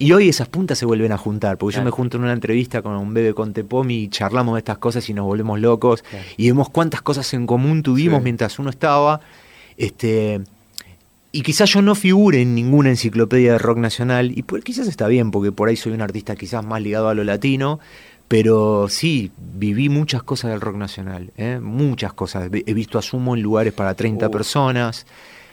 y 0.00 0.12
hoy 0.12 0.30
esas 0.30 0.48
puntas 0.48 0.78
se 0.78 0.86
vuelven 0.86 1.12
a 1.12 1.18
juntar, 1.18 1.58
porque 1.58 1.74
claro. 1.74 1.84
yo 1.84 1.90
me 1.90 1.94
junto 1.94 2.16
en 2.16 2.22
una 2.22 2.32
entrevista 2.32 2.80
con 2.80 2.96
un 2.96 3.12
bebé 3.12 3.34
con 3.34 3.52
Tepomi 3.52 4.04
y 4.04 4.08
charlamos 4.08 4.54
de 4.54 4.60
estas 4.60 4.78
cosas 4.78 5.06
y 5.10 5.12
nos 5.12 5.26
volvemos 5.26 5.60
locos 5.60 6.02
claro. 6.02 6.24
y 6.38 6.46
vemos 6.48 6.70
cuántas 6.70 7.02
cosas 7.02 7.32
en 7.34 7.46
común 7.46 7.82
tuvimos 7.82 8.20
sí. 8.20 8.24
mientras 8.24 8.58
uno 8.58 8.70
estaba. 8.70 9.20
Este, 9.76 10.40
y 11.32 11.42
quizás 11.42 11.68
yo 11.68 11.82
no 11.82 11.94
figure 11.94 12.40
en 12.40 12.54
ninguna 12.54 12.88
enciclopedia 12.88 13.52
de 13.52 13.58
rock 13.58 13.76
nacional, 13.76 14.32
y 14.34 14.42
pues 14.42 14.64
quizás 14.64 14.88
está 14.88 15.06
bien, 15.06 15.30
porque 15.30 15.52
por 15.52 15.68
ahí 15.68 15.76
soy 15.76 15.92
un 15.92 16.00
artista 16.00 16.34
quizás 16.34 16.64
más 16.64 16.80
ligado 16.80 17.10
a 17.10 17.14
lo 17.14 17.22
latino, 17.22 17.78
pero 18.26 18.88
sí, 18.88 19.30
viví 19.36 19.90
muchas 19.90 20.22
cosas 20.22 20.50
del 20.50 20.62
rock 20.62 20.76
nacional, 20.76 21.30
¿eh? 21.36 21.60
muchas 21.60 22.14
cosas. 22.14 22.48
He 22.50 22.72
visto 22.72 22.98
a 22.98 23.02
Sumo 23.02 23.36
en 23.36 23.42
lugares 23.42 23.74
para 23.74 23.94
30 23.94 24.28
uh. 24.28 24.30
personas, 24.30 25.06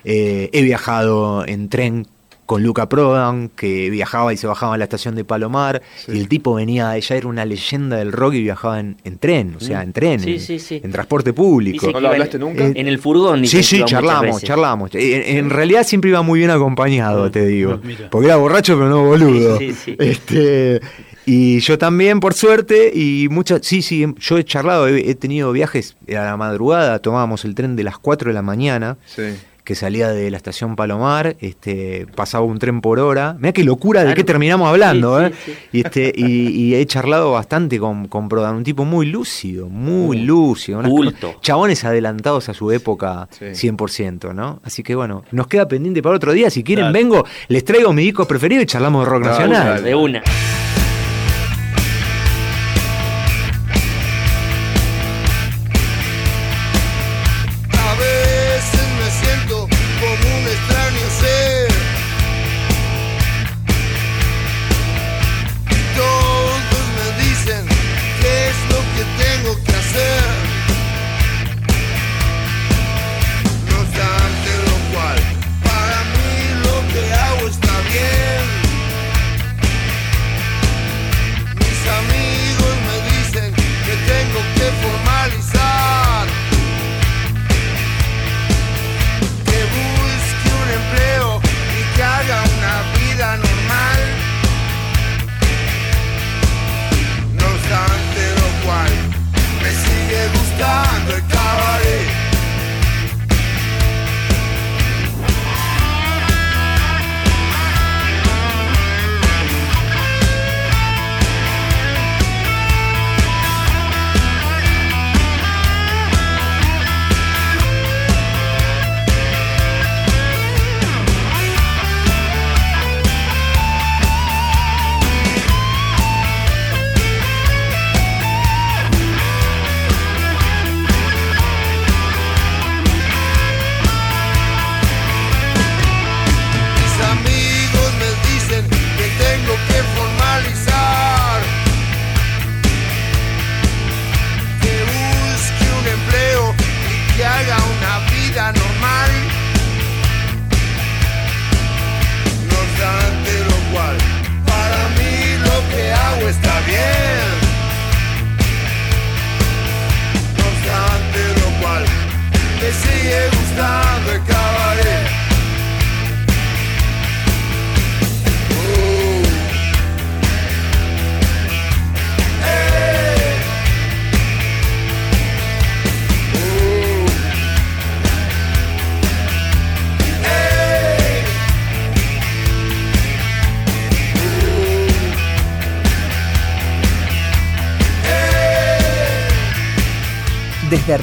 eh, 0.05 0.49
he 0.53 0.62
viajado 0.62 1.45
en 1.45 1.67
tren 1.67 2.07
con 2.47 2.63
Luca 2.63 2.88
Prodan, 2.88 3.49
que 3.49 3.89
viajaba 3.89 4.33
y 4.33 4.38
se 4.38 4.47
bajaba 4.47 4.73
en 4.75 4.79
la 4.79 4.86
estación 4.86 5.15
de 5.15 5.25
Palomar, 5.25 5.81
sí. 5.97 6.13
y 6.13 6.19
el 6.19 6.29
tipo 6.29 6.53
venía, 6.55 6.95
ella 6.95 7.15
era 7.17 7.27
una 7.27 7.45
leyenda 7.45 7.97
del 7.97 8.13
rock 8.13 8.36
y 8.36 8.43
viajaba 8.43 8.79
en, 8.79 8.95
en 9.03 9.17
tren, 9.17 9.55
o 9.57 9.60
sea, 9.60 9.83
en 9.83 9.91
tren, 9.91 10.21
sí, 10.21 10.36
en, 10.36 10.39
sí, 10.39 10.57
sí. 10.57 10.81
en, 10.81 10.91
transporte 10.93 11.33
público. 11.33 11.91
¿No 11.91 11.99
lo 11.99 12.07
hablaste 12.07 12.39
nunca? 12.39 12.65
En, 12.65 12.77
en 12.77 12.88
el 12.88 12.99
furgón. 12.99 13.45
Sí, 13.45 13.62
sí, 13.63 13.83
charlamos, 13.83 14.41
charlamos. 14.41 14.91
En, 14.95 15.38
en, 15.38 15.49
realidad 15.49 15.86
siempre 15.86 16.10
iba 16.10 16.21
muy 16.21 16.39
bien 16.39 16.49
acompañado, 16.49 17.25
Ah, 17.25 17.31
te 17.31 17.45
digo, 17.45 17.81
porque 18.10 18.27
era 18.27 18.38
borracho 18.38 18.77
pero 18.77 18.89
no 18.89 19.03
boludo. 19.03 19.60
Este, 19.60 20.79
y 21.25 21.60
yo 21.60 21.77
también, 21.77 22.21
por 22.21 22.33
suerte, 22.33 22.93
y 22.95 23.27
muchas, 23.29 23.60
sí, 23.63 23.81
sí, 23.81 24.05
yo 24.19 24.38
he 24.38 24.45
charlado, 24.45 24.88
he, 24.88 25.10
he, 25.10 25.15
tenido 25.15 25.51
viajes 25.51 25.97
a 26.07 26.23
la 26.23 26.38
madrugada, 26.38 26.99
tomábamos 26.99 27.43
el 27.43 27.55
tren 27.55 27.75
de 27.75 27.83
las 27.83 27.97
4 27.97 28.29
de 28.29 28.33
la 28.33 28.41
mañana. 28.41 28.97
Sí 29.05 29.23
que 29.67 29.75
salía 29.75 30.08
de 30.08 30.32
la 30.32 30.38
estación 30.38 30.77
Palomar, 30.77 31.36
este, 31.41 32.08
pasaba 32.15 32.45
un 32.45 32.58
tren 32.58 32.80
por 32.80 32.99
hora. 32.99 33.36
Mira 33.38 33.51
qué 33.51 33.65
locura 33.65 33.99
claro. 33.99 34.12
de 34.12 34.15
qué 34.15 34.23
terminamos 34.23 34.69
hablando, 34.69 35.19
sí, 35.19 35.25
¿eh? 35.25 35.32
Sí, 35.43 35.51
sí. 35.51 35.58
Y, 35.73 35.82
este, 35.82 36.13
y, 36.15 36.47
y, 36.47 36.75
he 36.75 36.86
charlado 36.86 37.34
bastante 37.34 37.77
con, 37.77 38.08
con 38.08 38.30
Prodan, 38.30 38.56
un 38.56 38.63
tipo 38.63 38.86
muy 38.86 39.08
lúcido, 39.08 39.67
muy 39.67 40.21
uh, 40.21 40.25
lúcido. 40.25 40.82
Culto. 40.84 41.36
Chabones 41.41 41.84
adelantados 41.84 42.47
a 42.47 42.53
su 42.53 42.71
época 42.71 43.27
sí. 43.30 43.67
100%, 43.67 44.34
¿no? 44.34 44.62
Así 44.63 44.84
que 44.84 44.95
bueno, 44.95 45.25
nos 45.32 45.47
queda 45.47 45.67
pendiente 45.67 46.01
para 46.01 46.15
otro 46.15 46.32
día. 46.32 46.49
Si 46.49 46.63
quieren, 46.63 46.86
claro. 46.86 46.93
vengo, 46.93 47.25
les 47.49 47.65
traigo 47.65 47.91
mi 47.91 48.03
disco 48.03 48.25
preferido 48.25 48.62
y 48.62 48.65
charlamos 48.65 49.03
de 49.03 49.12
rock 49.12 49.23
nacional. 49.25 49.84
De 49.84 49.93
una. 49.93 50.23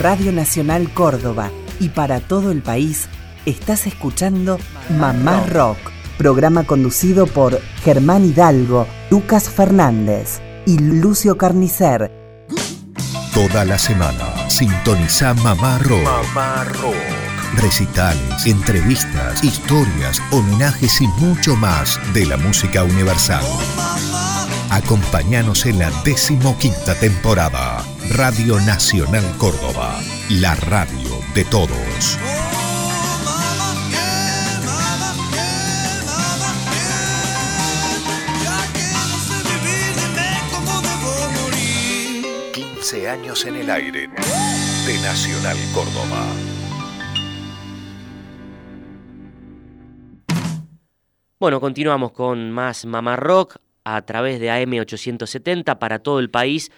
Radio 0.05 0.33
Nacional 0.33 0.93
Córdoba 0.93 1.51
y 1.81 1.89
para 1.89 2.21
todo 2.21 2.53
el 2.53 2.61
país, 2.61 3.09
estás 3.47 3.87
escuchando 3.87 4.59
Mamá 4.99 5.47
Rock, 5.47 5.79
programa 6.19 6.65
conducido 6.65 7.27
por 7.27 7.59
Germán 7.83 8.23
Hidalgo, 8.27 8.87
Lucas 9.11 9.49
Fernández 9.49 10.43
y 10.67 10.79
Lucio 10.79 11.39
Carnicer. 11.39 12.13
Toda 13.33 13.65
la 13.65 13.79
semana 13.79 14.51
sintoniza 14.51 15.33
Mamá 15.33 15.79
Rock. 15.79 16.05
Mamá 16.05 16.65
Rock. 16.65 17.63
Recitales, 17.63 18.45
entrevistas, 18.45 19.43
historias, 19.43 20.21
homenajes 20.33 21.01
y 21.01 21.07
mucho 21.19 21.57
más 21.57 21.99
de 22.13 22.27
la 22.27 22.37
música 22.37 22.85
universal. 22.85 23.43
Acompáñanos 24.69 25.65
en 25.65 25.79
la 25.79 25.91
decimoquinta 26.05 26.95
temporada. 27.01 27.83
Radio 28.11 28.61
Nacional 28.61 29.25
Córdoba, 29.39 30.01
la 30.31 30.55
radio 30.55 31.19
de 31.35 31.45
todos. 31.47 32.19
15 42.53 43.09
años 43.09 43.45
en 43.47 43.57
el 43.57 43.71
aire 43.71 44.09
de 44.09 44.95
Nacional 45.03 45.57
Córdoba. 45.75 46.27
Bueno, 51.41 51.61
continuamos 51.61 52.13
con 52.13 52.53
más 52.53 52.85
Mamá 52.85 53.17
Rock 53.17 53.57
a 53.85 54.03
través 54.03 54.39
de 54.41 54.51
AM870 54.51 55.79
para 55.79 55.99
todo 55.99 56.21
el 56.21 56.31
país 56.31 56.71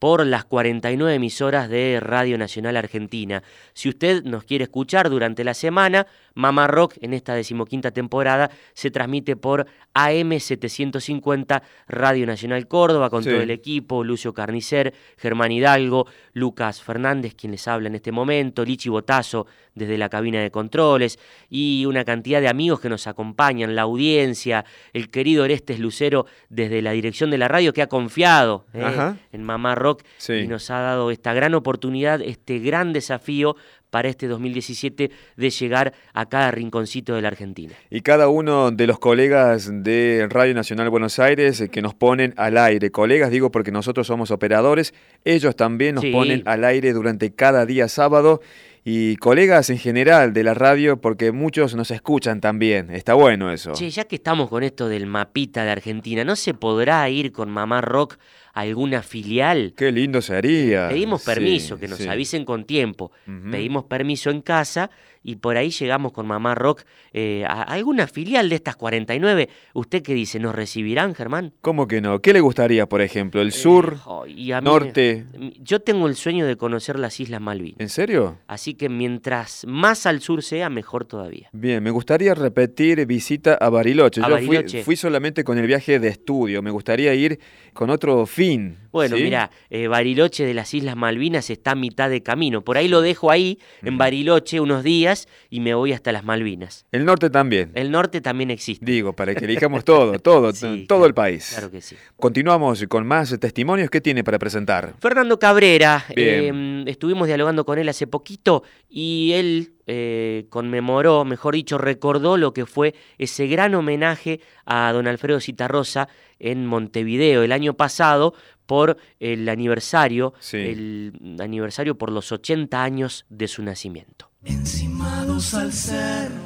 por 0.00 0.26
las 0.26 0.46
49 0.46 1.14
emisoras 1.14 1.68
de 1.68 2.00
Radio 2.00 2.38
Nacional 2.38 2.78
Argentina. 2.78 3.42
Si 3.74 3.90
usted 3.90 4.24
nos 4.24 4.44
quiere 4.44 4.64
escuchar 4.64 5.10
durante 5.10 5.44
la 5.44 5.52
semana, 5.52 6.06
Mamá 6.34 6.66
Rock 6.68 6.94
en 7.02 7.12
esta 7.12 7.34
decimoquinta 7.34 7.90
temporada 7.90 8.50
se 8.72 8.90
transmite 8.90 9.36
por 9.36 9.66
AM750 9.94 11.62
Radio 11.86 12.26
Nacional 12.26 12.66
Córdoba 12.66 13.10
con 13.10 13.24
todo 13.24 13.40
el 13.40 13.50
equipo, 13.50 14.02
Lucio 14.02 14.32
Carnicer, 14.32 14.94
Germán 15.18 15.52
Hidalgo, 15.52 16.06
Lucas 16.32 16.82
Fernández, 16.82 17.34
quien 17.34 17.52
les 17.52 17.68
habla 17.68 17.88
en 17.88 17.96
este 17.96 18.10
momento, 18.10 18.64
Lichi 18.64 18.88
Botazo 18.88 19.46
desde 19.74 19.98
la 19.98 20.08
cabina 20.08 20.40
de 20.40 20.50
controles 20.50 21.18
y 21.48 21.84
una 21.84 22.04
cantidad 22.04 22.40
de 22.40 22.48
amigos 22.48 22.80
que 22.80 22.88
nos 22.88 23.06
acompañan, 23.06 23.74
la 23.74 23.82
audiencia, 23.82 24.64
el 24.92 25.10
querido 25.10 25.44
Orestes 25.44 25.78
Lucero 25.78 26.26
desde 26.48 26.80
la 26.80 26.92
dirección 26.92 27.30
de 27.30 27.38
la 27.38 27.48
radio 27.48 27.72
que 27.72 27.82
ha 27.82 27.88
confiado 27.88 28.66
eh, 28.72 29.14
en 29.32 29.42
Mamá 29.42 29.74
Rock 29.74 29.89
y 30.28 30.46
nos 30.46 30.70
ha 30.70 30.80
dado 30.80 31.10
esta 31.10 31.32
gran 31.32 31.54
oportunidad, 31.54 32.20
este 32.20 32.58
gran 32.58 32.92
desafío 32.92 33.56
para 33.90 34.08
este 34.08 34.28
2017 34.28 35.10
de 35.36 35.50
llegar 35.50 35.92
a 36.14 36.28
cada 36.28 36.50
rinconcito 36.50 37.14
de 37.14 37.22
la 37.22 37.28
Argentina. 37.28 37.74
Y 37.90 38.00
cada 38.00 38.28
uno 38.28 38.70
de 38.70 38.86
los 38.86 38.98
colegas 38.98 39.70
de 39.72 40.26
Radio 40.30 40.54
Nacional 40.54 40.88
Buenos 40.90 41.18
Aires 41.18 41.60
eh, 41.60 41.68
que 41.68 41.82
nos 41.82 41.94
ponen 41.94 42.32
al 42.36 42.56
aire, 42.56 42.90
colegas 42.90 43.30
digo 43.30 43.50
porque 43.50 43.72
nosotros 43.72 44.06
somos 44.06 44.30
operadores, 44.30 44.94
ellos 45.24 45.56
también 45.56 45.96
nos 45.96 46.06
ponen 46.06 46.42
al 46.46 46.64
aire 46.64 46.92
durante 46.92 47.34
cada 47.34 47.66
día 47.66 47.88
sábado 47.88 48.40
y 48.82 49.16
colegas 49.16 49.68
en 49.68 49.78
general 49.78 50.32
de 50.32 50.42
la 50.42 50.54
radio, 50.54 51.00
porque 51.00 51.32
muchos 51.32 51.74
nos 51.74 51.90
escuchan 51.90 52.40
también. 52.40 52.90
Está 52.90 53.14
bueno 53.14 53.52
eso. 53.52 53.74
Sí, 53.74 53.90
ya 53.90 54.04
que 54.04 54.16
estamos 54.16 54.48
con 54.48 54.62
esto 54.62 54.88
del 54.88 55.06
mapita 55.06 55.64
de 55.64 55.70
Argentina, 55.70 56.24
¿no 56.24 56.34
se 56.34 56.54
podrá 56.54 57.06
ir 57.10 57.32
con 57.32 57.50
Mamá 57.50 57.82
Rock 57.82 58.16
alguna 58.52 59.02
filial. 59.02 59.74
Qué 59.76 59.92
lindo 59.92 60.22
sería. 60.22 60.88
Pedimos 60.88 61.22
permiso, 61.22 61.78
que 61.78 61.88
nos 61.88 62.00
avisen 62.06 62.44
con 62.44 62.64
tiempo. 62.64 63.12
Pedimos 63.50 63.84
permiso 63.84 64.30
en 64.30 64.42
casa 64.42 64.90
y 65.22 65.36
por 65.36 65.56
ahí 65.56 65.70
llegamos 65.70 66.12
con 66.12 66.26
Mamá 66.26 66.54
Rock 66.54 66.82
eh, 67.12 67.44
a 67.46 67.62
alguna 67.62 68.06
filial 68.06 68.48
de 68.48 68.56
estas 68.56 68.76
49. 68.76 69.48
¿Usted 69.74 70.02
qué 70.02 70.14
dice? 70.14 70.38
¿Nos 70.38 70.54
recibirán, 70.54 71.14
Germán? 71.14 71.52
¿Cómo 71.60 71.86
que 71.86 72.00
no? 72.00 72.20
¿Qué 72.20 72.32
le 72.32 72.40
gustaría, 72.40 72.88
por 72.88 73.02
ejemplo? 73.02 73.42
¿El 73.42 73.48
eh, 73.48 73.52
sur? 73.52 73.98
y 74.26 74.50
¿Norte? 74.62 75.26
Yo 75.60 75.80
tengo 75.80 76.08
el 76.08 76.16
sueño 76.16 76.46
de 76.46 76.56
conocer 76.56 76.98
las 76.98 77.20
Islas 77.20 77.40
Malvinas. 77.40 77.80
¿En 77.80 77.88
serio? 77.88 78.38
Así 78.46 78.74
que 78.74 78.88
mientras 78.88 79.66
más 79.66 80.06
al 80.06 80.20
sur 80.20 80.42
sea, 80.42 80.70
mejor 80.70 81.04
todavía. 81.04 81.48
Bien, 81.52 81.82
me 81.82 81.90
gustaría 81.90 82.34
repetir 82.34 83.04
visita 83.06 83.54
a 83.54 83.68
Bariloche. 83.68 84.20
Yo 84.20 84.38
Fui, 84.40 84.82
fui 84.82 84.96
solamente 84.96 85.44
con 85.44 85.58
el 85.58 85.66
viaje 85.66 85.98
de 85.98 86.08
estudio. 86.08 86.62
Me 86.62 86.70
gustaría 86.70 87.14
ir 87.14 87.38
con 87.74 87.90
otro 87.90 88.24
fin. 88.40 88.78
Bueno, 88.90 89.16
mira, 89.16 89.50
eh, 89.68 89.86
Bariloche 89.86 90.44
de 90.44 90.54
las 90.54 90.72
Islas 90.74 90.96
Malvinas 90.96 91.50
está 91.50 91.72
a 91.72 91.74
mitad 91.74 92.08
de 92.10 92.22
camino. 92.22 92.62
Por 92.62 92.78
ahí 92.78 92.88
lo 92.88 93.02
dejo 93.02 93.30
ahí, 93.30 93.58
en 93.82 93.98
Bariloche, 93.98 94.60
unos 94.60 94.82
días 94.82 95.28
y 95.48 95.60
me 95.60 95.74
voy 95.74 95.92
hasta 95.92 96.10
las 96.10 96.24
Malvinas. 96.24 96.86
El 96.90 97.04
norte 97.04 97.28
también. 97.30 97.70
El 97.74 97.90
norte 97.90 98.20
también 98.20 98.50
existe. 98.50 98.84
Digo, 98.84 99.12
para 99.12 99.34
que 99.34 99.44
elijamos 99.44 99.84
todo, 99.84 100.18
todo, 100.20 100.52
todo 100.88 101.06
el 101.06 101.14
país. 101.14 101.50
Claro 101.50 101.70
que 101.70 101.82
sí. 101.82 101.96
Continuamos 102.16 102.84
con 102.88 103.06
más 103.06 103.38
testimonios. 103.38 103.90
¿Qué 103.90 104.00
tiene 104.00 104.24
para 104.24 104.38
presentar? 104.38 104.94
Fernando 104.98 105.38
Cabrera. 105.38 106.06
Em, 106.08 106.88
estuvimos 106.88 107.28
dialogando 107.28 107.64
con 107.64 107.78
él 107.78 107.88
hace 107.88 108.06
poquito 108.06 108.64
y 108.88 109.32
él 109.34 109.74
eh, 109.86 110.46
conmemoró, 110.50 111.24
mejor 111.24 111.54
dicho, 111.54 111.76
recordó 111.76 112.36
lo 112.36 112.52
que 112.52 112.66
fue 112.66 112.94
ese 113.18 113.46
gran 113.46 113.74
homenaje 113.74 114.40
a 114.64 114.92
don 114.92 115.06
Alfredo 115.06 115.40
Citarrosa 115.40 116.08
en 116.40 116.66
Montevideo 116.66 117.42
el 117.42 117.52
año 117.52 117.74
pasado 117.74 118.34
por 118.66 118.96
el 119.18 119.48
aniversario, 119.48 120.34
el 120.52 121.36
aniversario 121.40 121.98
por 121.98 122.10
los 122.12 122.32
80 122.32 122.82
años 122.82 123.26
de 123.28 123.48
su 123.48 123.62
nacimiento. 123.62 124.30
Encimados 124.44 125.54
al 125.54 125.72
cerro 125.72 126.36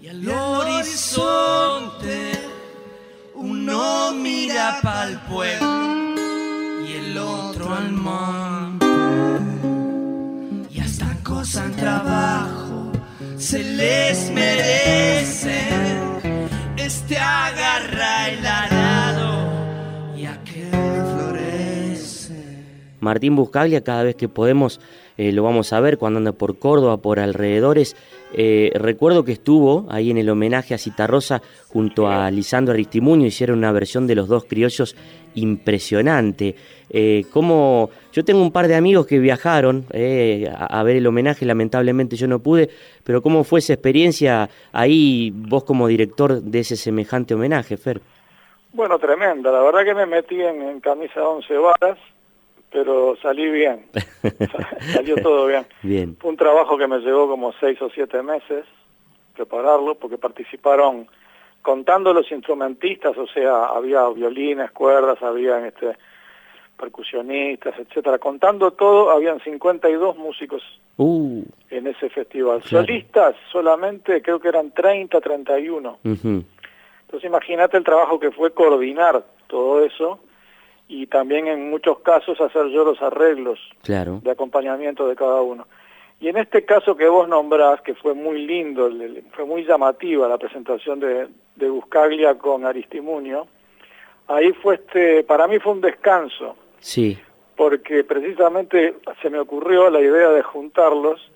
y 0.00 0.08
al 0.08 0.28
horizonte, 0.28 1.52
uno 3.34 4.12
mira 4.12 4.78
para 4.82 5.08
el 5.08 5.18
pueblo 5.22 6.14
y 6.86 6.92
el 6.92 7.18
otro 7.18 7.74
al 7.74 7.92
monte. 7.92 8.86
Y 10.70 10.80
hasta 10.80 11.16
cosas 11.24 11.74
trabajo 11.76 12.92
se 13.36 13.62
les 13.62 14.30
merece. 14.30 15.60
Este 16.76 17.18
agarra 17.18 18.28
el 18.28 18.46
arado 18.46 18.73
Martín 23.04 23.36
Buscaglia, 23.36 23.84
cada 23.84 24.02
vez 24.02 24.16
que 24.16 24.28
podemos 24.28 24.80
eh, 25.16 25.30
lo 25.30 25.44
vamos 25.44 25.72
a 25.72 25.80
ver 25.80 25.96
cuando 25.96 26.18
anda 26.18 26.32
por 26.32 26.58
Córdoba, 26.58 26.96
por 26.96 27.20
alrededores. 27.20 27.96
Eh, 28.32 28.72
recuerdo 28.74 29.24
que 29.24 29.32
estuvo 29.32 29.86
ahí 29.90 30.10
en 30.10 30.18
el 30.18 30.28
homenaje 30.28 30.74
a 30.74 30.78
Citarrosa 30.78 31.40
junto 31.68 32.08
a 32.08 32.28
Lisandro 32.32 32.74
Aristimuño, 32.74 33.26
hicieron 33.26 33.58
una 33.58 33.70
versión 33.70 34.08
de 34.08 34.16
los 34.16 34.26
dos 34.26 34.44
criollos 34.44 34.96
impresionante. 35.36 36.56
Eh, 36.90 37.24
como 37.32 37.90
yo 38.12 38.24
tengo 38.24 38.42
un 38.42 38.50
par 38.50 38.66
de 38.66 38.74
amigos 38.74 39.06
que 39.06 39.18
viajaron 39.20 39.84
a, 40.58 40.82
ver 40.82 40.96
el 40.96 41.06
homenaje, 41.06 41.44
lamentablemente 41.44 42.16
yo 42.16 42.26
no 42.26 42.40
pude, 42.40 42.70
pero 43.04 43.22
¿cómo 43.22 43.44
fue 43.44 43.60
esa 43.60 43.74
experiencia 43.74 44.48
ahí 44.72 45.32
vos 45.32 45.62
como 45.64 45.86
director 45.86 46.40
de 46.40 46.60
ese 46.60 46.76
semejante 46.76 47.34
homenaje, 47.34 47.76
Fer? 47.76 48.00
Bueno, 48.72 48.98
tremenda. 48.98 49.52
La 49.52 49.60
verdad 49.60 49.84
que 49.84 49.94
me 49.94 50.06
metí 50.06 50.40
en, 50.40 50.60
en 50.62 50.80
camisa 50.80 51.20
de 51.20 51.26
once 51.26 51.56
varas 51.56 51.98
pero 52.74 53.14
salí 53.22 53.48
bien, 53.48 53.86
salió 54.92 55.14
todo 55.22 55.46
bien. 55.46 55.64
bien. 55.80 56.16
Fue 56.18 56.30
un 56.30 56.36
trabajo 56.36 56.76
que 56.76 56.88
me 56.88 56.98
llevó 56.98 57.28
como 57.28 57.52
seis 57.60 57.80
o 57.80 57.88
siete 57.88 58.20
meses 58.20 58.64
prepararlo, 59.32 59.94
porque 59.94 60.18
participaron, 60.18 61.06
contando 61.62 62.12
los 62.12 62.30
instrumentistas, 62.32 63.16
o 63.16 63.28
sea, 63.28 63.66
había 63.66 64.08
violines, 64.08 64.72
cuerdas, 64.72 65.22
había 65.22 65.64
este, 65.64 65.96
percusionistas, 66.76 67.78
etcétera. 67.78 68.18
Contando 68.18 68.72
todo, 68.72 69.12
habían 69.12 69.38
52 69.40 70.16
músicos 70.16 70.60
uh, 70.96 71.44
en 71.70 71.86
ese 71.86 72.10
festival. 72.10 72.60
Solistas 72.64 73.36
solamente 73.52 74.20
creo 74.20 74.40
que 74.40 74.48
eran 74.48 74.72
30, 74.72 75.20
31. 75.20 75.98
Entonces 76.02 77.24
imagínate 77.24 77.76
el 77.76 77.84
trabajo 77.84 78.18
que 78.18 78.32
fue 78.32 78.52
coordinar 78.52 79.24
todo 79.46 79.84
eso 79.84 80.18
y 80.88 81.06
también 81.06 81.46
en 81.46 81.70
muchos 81.70 82.00
casos 82.00 82.40
hacer 82.40 82.68
yo 82.68 82.84
los 82.84 83.00
arreglos 83.00 83.58
de 83.86 84.30
acompañamiento 84.30 85.08
de 85.08 85.16
cada 85.16 85.40
uno. 85.40 85.66
Y 86.20 86.28
en 86.28 86.36
este 86.36 86.64
caso 86.64 86.96
que 86.96 87.08
vos 87.08 87.28
nombrás, 87.28 87.80
que 87.80 87.94
fue 87.94 88.14
muy 88.14 88.46
lindo, 88.46 88.90
fue 89.32 89.44
muy 89.44 89.64
llamativa 89.64 90.28
la 90.28 90.38
presentación 90.38 91.00
de, 91.00 91.28
de 91.56 91.68
Buscaglia 91.68 92.36
con 92.38 92.64
Aristimunio, 92.64 93.46
ahí 94.28 94.52
fue 94.52 94.76
este, 94.76 95.24
para 95.24 95.46
mí 95.46 95.58
fue 95.58 95.72
un 95.72 95.80
descanso. 95.80 96.56
Sí. 96.78 97.18
Porque 97.56 98.04
precisamente 98.04 98.96
se 99.22 99.30
me 99.30 99.38
ocurrió 99.38 99.90
la 99.90 100.00
idea 100.00 100.30
de 100.30 100.42
juntarlos 100.42 101.30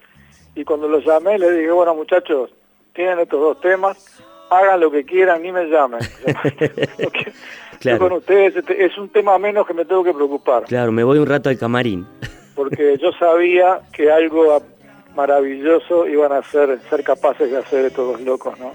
y 0.55 0.65
cuando 0.65 0.89
los 0.89 1.05
llamé 1.05 1.39
les 1.39 1.57
dije, 1.57 1.71
bueno 1.71 1.95
muchachos, 1.95 2.51
tienen 2.93 3.21
estos 3.21 3.41
dos 3.41 3.61
temas, 3.61 4.23
hagan 4.51 4.81
lo 4.81 4.91
que 4.91 5.05
quieran, 5.05 5.43
ni 5.43 5.53
me 5.53 5.67
llamen. 5.67 6.01
con 7.99 8.13
ustedes 8.13 8.57
este, 8.57 8.85
es 8.85 8.97
un 8.99 9.09
tema 9.09 9.39
menos 9.39 9.67
que 9.67 9.75
me 9.75 9.85
tengo 9.85 10.05
que 10.05 10.13
preocupar. 10.13 10.65
Claro, 10.65 10.93
me 10.93 11.05
voy 11.05 11.19
un 11.19 11.27
rato 11.27 11.49
al 11.49 11.59
camarín. 11.59 12.07
porque 12.55 12.99
yo 13.03 13.13
sabía 13.13 13.81
que 13.93 14.11
algo 14.11 14.61
maravilloso 15.15 16.07
iban 16.07 16.33
a 16.33 16.43
ser, 16.45 16.79
ser 16.89 17.03
capaces 17.03 17.51
de 17.51 17.59
hacer 17.59 17.87
estos 17.87 18.13
dos 18.13 18.21
locos, 18.21 18.55
¿no? 18.59 18.73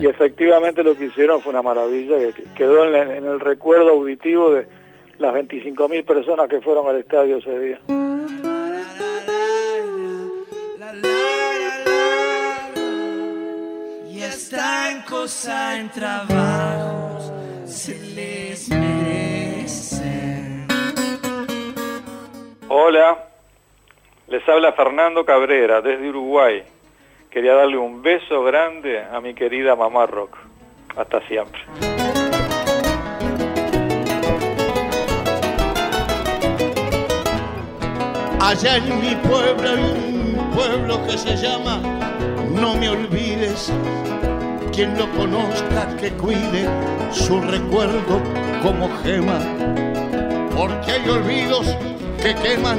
Y 0.00 0.06
efectivamente 0.06 0.84
lo 0.84 0.96
que 0.96 1.06
hicieron 1.06 1.40
fue 1.40 1.50
una 1.50 1.62
maravilla, 1.62 2.16
que 2.32 2.44
quedó 2.54 2.84
en, 2.84 3.10
en 3.10 3.24
el 3.24 3.40
recuerdo 3.40 3.90
auditivo 3.90 4.52
de 4.52 4.66
las 5.20 5.34
25.000 5.34 6.04
personas 6.04 6.48
que 6.48 6.60
fueron 6.60 6.88
al 6.88 6.96
estadio 6.96 7.36
ese 7.36 7.58
día. 7.58 7.80
Y 14.08 14.22
están 14.22 15.02
cosa 15.02 15.78
en 15.78 15.90
trabajos, 15.90 17.09
se 17.90 18.14
les 18.14 18.68
merece. 18.70 20.04
Hola, 22.68 23.18
les 24.28 24.48
habla 24.48 24.72
Fernando 24.72 25.24
Cabrera 25.24 25.80
desde 25.80 26.08
Uruguay. 26.08 26.62
Quería 27.30 27.54
darle 27.54 27.78
un 27.78 28.02
beso 28.02 28.44
grande 28.44 29.00
a 29.00 29.20
mi 29.20 29.34
querida 29.34 29.74
mamá 29.74 30.06
Rock. 30.06 30.36
Hasta 30.96 31.20
siempre. 31.26 31.60
Allá 38.40 38.76
en 38.76 39.00
mi 39.00 39.14
pueblo 39.16 39.68
hay 39.68 39.82
un 39.82 40.50
pueblo 40.54 41.06
que 41.06 41.18
se 41.18 41.36
llama 41.36 41.80
No 42.50 42.74
me 42.76 42.88
olvides. 42.88 43.72
Quien 44.80 44.96
lo 44.96 45.10
conozca 45.10 45.94
que 46.00 46.10
cuide 46.12 46.66
su 47.12 47.38
recuerdo 47.38 48.22
como 48.62 48.88
gema. 49.02 49.38
Porque 50.56 50.92
hay 50.92 51.06
olvidos 51.06 51.66
que 52.22 52.34
queman 52.36 52.78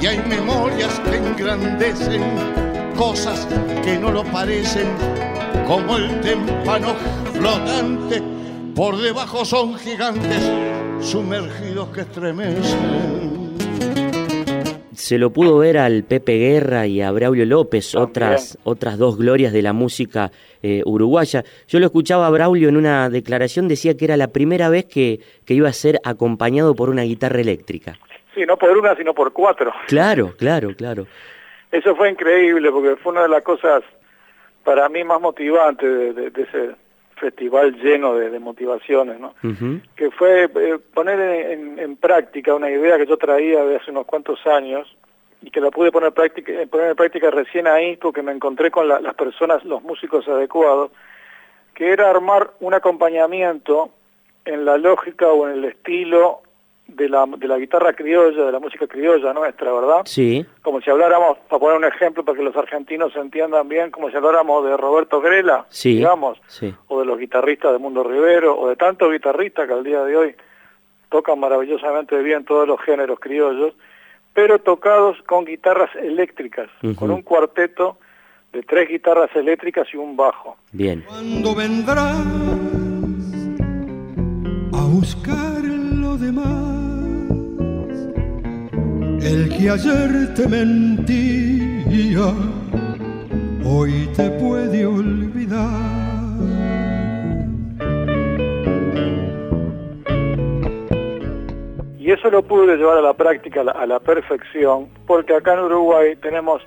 y 0.00 0.06
hay 0.06 0.18
memorias 0.18 0.98
que 0.98 1.18
engrandecen 1.18 2.24
cosas 2.96 3.46
que 3.84 4.00
no 4.00 4.10
lo 4.10 4.24
parecen, 4.24 4.88
como 5.68 5.96
el 5.96 6.20
témpano 6.22 6.88
flotante, 7.32 8.20
por 8.74 9.00
debajo 9.00 9.44
son 9.44 9.76
gigantes 9.76 10.50
sumergidos 11.00 11.88
que 11.90 12.00
estremecen. 12.00 13.41
Se 15.02 15.18
lo 15.18 15.30
pudo 15.30 15.58
ver 15.58 15.78
al 15.78 16.04
Pepe 16.04 16.38
Guerra 16.38 16.86
y 16.86 17.02
a 17.02 17.10
Braulio 17.10 17.44
López, 17.44 17.96
otras, 17.96 18.56
otras 18.62 18.98
dos 18.98 19.18
glorias 19.18 19.52
de 19.52 19.60
la 19.60 19.72
música 19.72 20.30
eh, 20.62 20.80
uruguaya. 20.86 21.42
Yo 21.66 21.80
lo 21.80 21.86
escuchaba 21.86 22.28
a 22.28 22.30
Braulio 22.30 22.68
en 22.68 22.76
una 22.76 23.10
declaración, 23.10 23.66
decía 23.66 23.96
que 23.96 24.04
era 24.04 24.16
la 24.16 24.28
primera 24.28 24.68
vez 24.68 24.84
que, 24.84 25.18
que 25.44 25.54
iba 25.54 25.68
a 25.68 25.72
ser 25.72 25.98
acompañado 26.04 26.76
por 26.76 26.88
una 26.88 27.02
guitarra 27.02 27.40
eléctrica. 27.40 27.98
Sí, 28.32 28.46
no 28.46 28.56
por 28.56 28.78
una, 28.78 28.94
sino 28.94 29.12
por 29.12 29.32
cuatro. 29.32 29.72
Claro, 29.88 30.34
claro, 30.38 30.72
claro. 30.76 31.08
Eso 31.72 31.96
fue 31.96 32.08
increíble 32.08 32.70
porque 32.70 32.94
fue 32.94 33.10
una 33.10 33.22
de 33.22 33.28
las 33.28 33.42
cosas 33.42 33.82
para 34.62 34.88
mí 34.88 35.02
más 35.02 35.20
motivantes 35.20 36.14
de, 36.14 36.28
ese 36.28 36.76
festival 37.22 37.76
lleno 37.76 38.16
de, 38.16 38.38
motivaciones, 38.40 39.20
¿no? 39.20 39.34
Que 39.94 40.10
fue 40.10 40.44
eh, 40.44 40.78
poner 40.92 41.20
en, 41.78 41.96
práctica 41.96 42.52
una 42.52 42.68
idea 42.68 42.98
que 42.98 43.06
yo 43.06 43.16
traía 43.16 43.64
de 43.64 43.76
hace 43.76 43.92
unos 43.92 44.06
cuantos 44.06 44.44
años 44.44 44.92
y 45.40 45.50
que 45.50 45.60
la 45.60 45.70
pude 45.70 45.92
poner, 45.92 46.10
práctica, 46.12 46.50
eh, 46.50 46.66
poner 46.66 46.90
en 46.90 46.96
práctica 46.96 47.30
recién 47.30 47.68
ahí 47.68 47.96
porque 47.96 48.22
me 48.22 48.32
encontré 48.32 48.72
con 48.72 48.88
las 48.88 49.14
personas, 49.14 49.64
los 49.64 49.82
músicos 49.82 50.26
adecuados, 50.26 50.90
que 51.74 51.92
era 51.92 52.10
armar 52.10 52.50
un 52.58 52.74
acompañamiento 52.74 53.90
en 54.44 54.64
la 54.64 54.76
lógica 54.76 55.28
o 55.28 55.48
en 55.48 55.58
el 55.58 55.64
estilo 55.66 56.42
de 56.94 57.08
la, 57.08 57.26
de 57.26 57.48
la 57.48 57.58
guitarra 57.58 57.92
criolla, 57.92 58.44
de 58.44 58.52
la 58.52 58.58
música 58.58 58.86
criolla 58.86 59.32
nuestra, 59.32 59.72
¿verdad? 59.72 60.02
Sí. 60.04 60.44
Como 60.62 60.80
si 60.80 60.90
habláramos, 60.90 61.38
para 61.48 61.60
poner 61.60 61.76
un 61.78 61.84
ejemplo 61.84 62.24
para 62.24 62.36
que 62.36 62.44
los 62.44 62.56
argentinos 62.56 63.14
entiendan 63.16 63.68
bien, 63.68 63.90
como 63.90 64.10
si 64.10 64.16
habláramos 64.16 64.64
de 64.64 64.76
Roberto 64.76 65.20
Grela, 65.20 65.66
digamos, 65.82 66.40
o 66.88 67.00
de 67.00 67.06
los 67.06 67.18
guitarristas 67.18 67.72
de 67.72 67.78
Mundo 67.78 68.04
Rivero, 68.04 68.58
o 68.58 68.68
de 68.68 68.76
tantos 68.76 69.10
guitarristas 69.10 69.66
que 69.66 69.72
al 69.72 69.84
día 69.84 70.02
de 70.04 70.16
hoy 70.16 70.34
tocan 71.10 71.38
maravillosamente 71.38 72.20
bien 72.22 72.44
todos 72.44 72.66
los 72.66 72.80
géneros 72.80 73.20
criollos, 73.20 73.74
pero 74.34 74.58
tocados 74.58 75.20
con 75.26 75.44
guitarras 75.44 75.94
eléctricas, 75.96 76.70
con 76.96 77.10
un 77.10 77.22
cuarteto 77.22 77.98
de 78.52 78.62
tres 78.62 78.88
guitarras 78.88 79.30
eléctricas 79.34 79.86
y 79.92 79.96
un 79.96 80.16
bajo. 80.16 80.56
Bien. 80.72 81.04
¿Cuándo 81.06 81.54
vendrás 81.54 82.16
a 84.72 84.84
buscar 84.86 85.62
lo 85.62 86.16
demás? 86.16 86.71
El 89.24 89.48
que 89.50 89.70
ayer 89.70 90.34
te 90.34 90.48
mentía, 90.48 92.26
hoy 93.64 94.08
te 94.16 94.28
puede 94.30 94.84
olvidar. 94.84 96.02
Y 102.00 102.10
eso 102.10 102.30
lo 102.30 102.42
pude 102.42 102.76
llevar 102.76 102.98
a 102.98 103.00
la 103.00 103.14
práctica 103.14 103.60
a 103.60 103.86
la, 103.86 104.00
perfección, 104.00 104.88
porque 105.06 105.36
acá 105.36 105.54
en 105.54 105.60
Uruguay 105.60 106.16
tenemos 106.16 106.60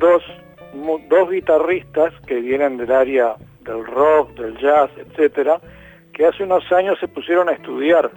dos, 0.00 0.24
dos 1.08 1.30
guitarristas 1.30 2.12
que 2.26 2.40
vienen 2.40 2.76
del 2.76 2.90
área 2.90 3.36
del 3.60 3.86
rock, 3.86 4.36
del 4.36 4.58
jazz, 4.58 4.90
etcétera, 4.96 5.60
que 6.12 6.26
hace 6.26 6.42
unos 6.42 6.70
años 6.72 6.98
se 6.98 7.06
pusieron 7.06 7.48
a 7.48 7.52
estudiar 7.52 8.10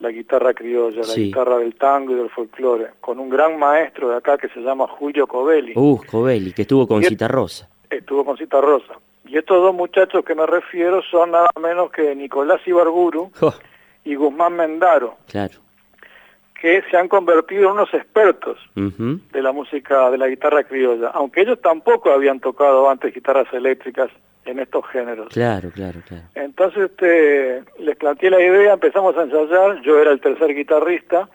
la 0.00 0.10
guitarra 0.10 0.54
criolla, 0.54 1.02
la 1.06 1.14
guitarra 1.14 1.58
del 1.58 1.74
tango 1.74 2.12
y 2.12 2.16
del 2.16 2.30
folclore, 2.30 2.92
con 3.00 3.18
un 3.18 3.28
gran 3.28 3.58
maestro 3.58 4.08
de 4.08 4.16
acá 4.16 4.38
que 4.38 4.48
se 4.48 4.60
llama 4.60 4.86
Julio 4.88 5.26
Covelli. 5.26 5.74
Uh, 5.76 6.00
Covelli, 6.10 6.52
que 6.52 6.62
estuvo 6.62 6.88
con 6.88 7.04
Cita 7.04 7.28
Rosa. 7.28 7.68
Estuvo 7.88 8.24
con 8.24 8.36
Cita 8.36 8.60
Rosa. 8.60 8.94
Y 9.26 9.36
estos 9.36 9.62
dos 9.62 9.74
muchachos 9.74 10.24
que 10.24 10.34
me 10.34 10.46
refiero 10.46 11.02
son 11.02 11.32
nada 11.32 11.50
menos 11.60 11.92
que 11.92 12.16
Nicolás 12.16 12.60
Ibarburu 12.66 13.30
y 14.04 14.14
Guzmán 14.14 14.56
Mendaro. 14.56 15.18
Claro. 15.28 15.58
Que 16.58 16.82
se 16.90 16.96
han 16.96 17.08
convertido 17.08 17.66
en 17.66 17.72
unos 17.72 17.92
expertos 17.94 18.58
de 18.74 19.42
la 19.42 19.52
música, 19.52 20.10
de 20.10 20.18
la 20.18 20.28
guitarra 20.28 20.64
criolla, 20.64 21.08
aunque 21.08 21.42
ellos 21.42 21.60
tampoco 21.60 22.10
habían 22.10 22.40
tocado 22.40 22.88
antes 22.88 23.14
guitarras 23.14 23.52
eléctricas 23.52 24.10
en 24.44 24.58
estos 24.58 24.86
géneros. 24.86 25.28
Claro, 25.28 25.70
claro, 25.70 26.00
claro. 26.06 26.24
Entonces 26.34 26.90
este, 26.90 27.62
les 27.78 27.96
planteé 27.96 28.30
la 28.30 28.40
idea, 28.40 28.74
empezamos 28.74 29.16
a 29.16 29.22
ensayar, 29.22 29.80
yo 29.82 30.00
era 30.00 30.12
el 30.12 30.20
tercer 30.20 30.54
guitarrista 30.54 31.28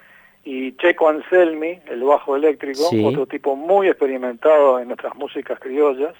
y 0.43 0.75
Checo 0.77 1.09
Anselmi, 1.09 1.79
el 1.87 2.03
bajo 2.03 2.35
eléctrico, 2.35 2.89
otro 3.03 3.25
tipo 3.25 3.55
muy 3.55 3.87
experimentado 3.87 4.79
en 4.79 4.87
nuestras 4.87 5.15
músicas 5.15 5.59
criollas, 5.59 6.13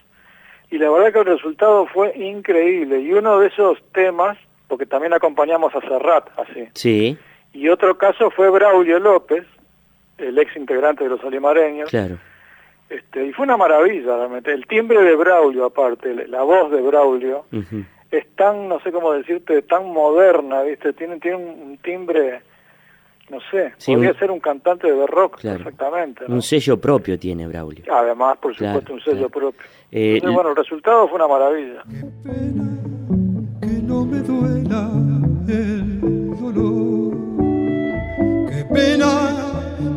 y 0.72 0.80
la 0.80 0.90
verdad 0.90 1.14
que 1.14 1.20
el 1.20 1.38
resultado 1.38 1.86
fue 1.86 2.12
increíble. 2.18 3.02
Y 3.02 3.14
uno 3.14 3.40
de 3.40 3.48
esos 3.48 3.78
temas, 3.94 4.36
porque 4.68 4.88
también 4.88 5.14
acompañamos 5.14 5.76
a 5.76 5.82
Serrat 5.82 6.28
así, 6.40 6.68
sí. 6.74 7.18
y 7.54 7.70
otro 7.70 8.00
caso 8.00 8.32
fue 8.32 8.50
Braulio 8.50 9.00
López, 9.00 9.46
el 10.18 10.40
ex 10.40 10.56
integrante 10.56 11.04
de 11.04 11.12
los 11.12 11.24
alimareños, 11.24 11.90
claro 11.90 12.18
este, 12.90 13.26
y 13.26 13.34
fue 13.34 13.46
una 13.46 13.58
maravilla 13.58 14.16
realmente. 14.16 14.52
El 14.52 14.68
timbre 14.68 15.02
de 15.02 15.16
Braulio, 15.16 15.66
aparte, 15.66 16.28
la 16.28 16.44
voz 16.44 16.72
de 16.72 16.82
Braulio, 16.82 17.46
es 18.12 18.28
tan, 18.36 18.70
no 18.70 18.80
sé 18.82 18.92
cómo 18.92 19.14
decirte, 19.14 19.62
tan 19.64 19.92
moderna, 19.92 20.62
¿viste? 20.62 20.94
Tiene, 20.94 21.20
tiene 21.20 21.38
un, 21.38 21.78
timbre, 21.84 22.42
no 23.30 23.40
sé, 23.50 23.74
podría 23.86 24.14
ser 24.14 24.30
un 24.30 24.40
cantante 24.40 24.92
de 24.92 25.08
rock 25.08 25.42
perfectamente. 25.42 26.26
Un 26.28 26.42
sello 26.42 26.80
propio 26.80 27.18
tiene 27.18 27.48
Braulio. 27.48 27.86
Además, 27.92 28.38
por 28.38 28.56
supuesto, 28.56 28.94
un 28.94 29.02
sello 29.02 29.30
propio. 29.30 29.62
Eh, 29.92 30.22
bueno, 30.24 30.52
el 30.52 30.56
resultado 30.56 31.08
fue 31.08 31.16
una 31.16 31.28
maravilla. 31.28 31.82
Qué 31.90 32.06
pena 32.24 32.78
que 33.62 33.82
no 33.82 34.06
me 34.06 34.20
duela 34.20 34.92
el 35.48 36.00
dolor. 36.40 37.16
Qué 38.52 38.66
pena 38.74 39.45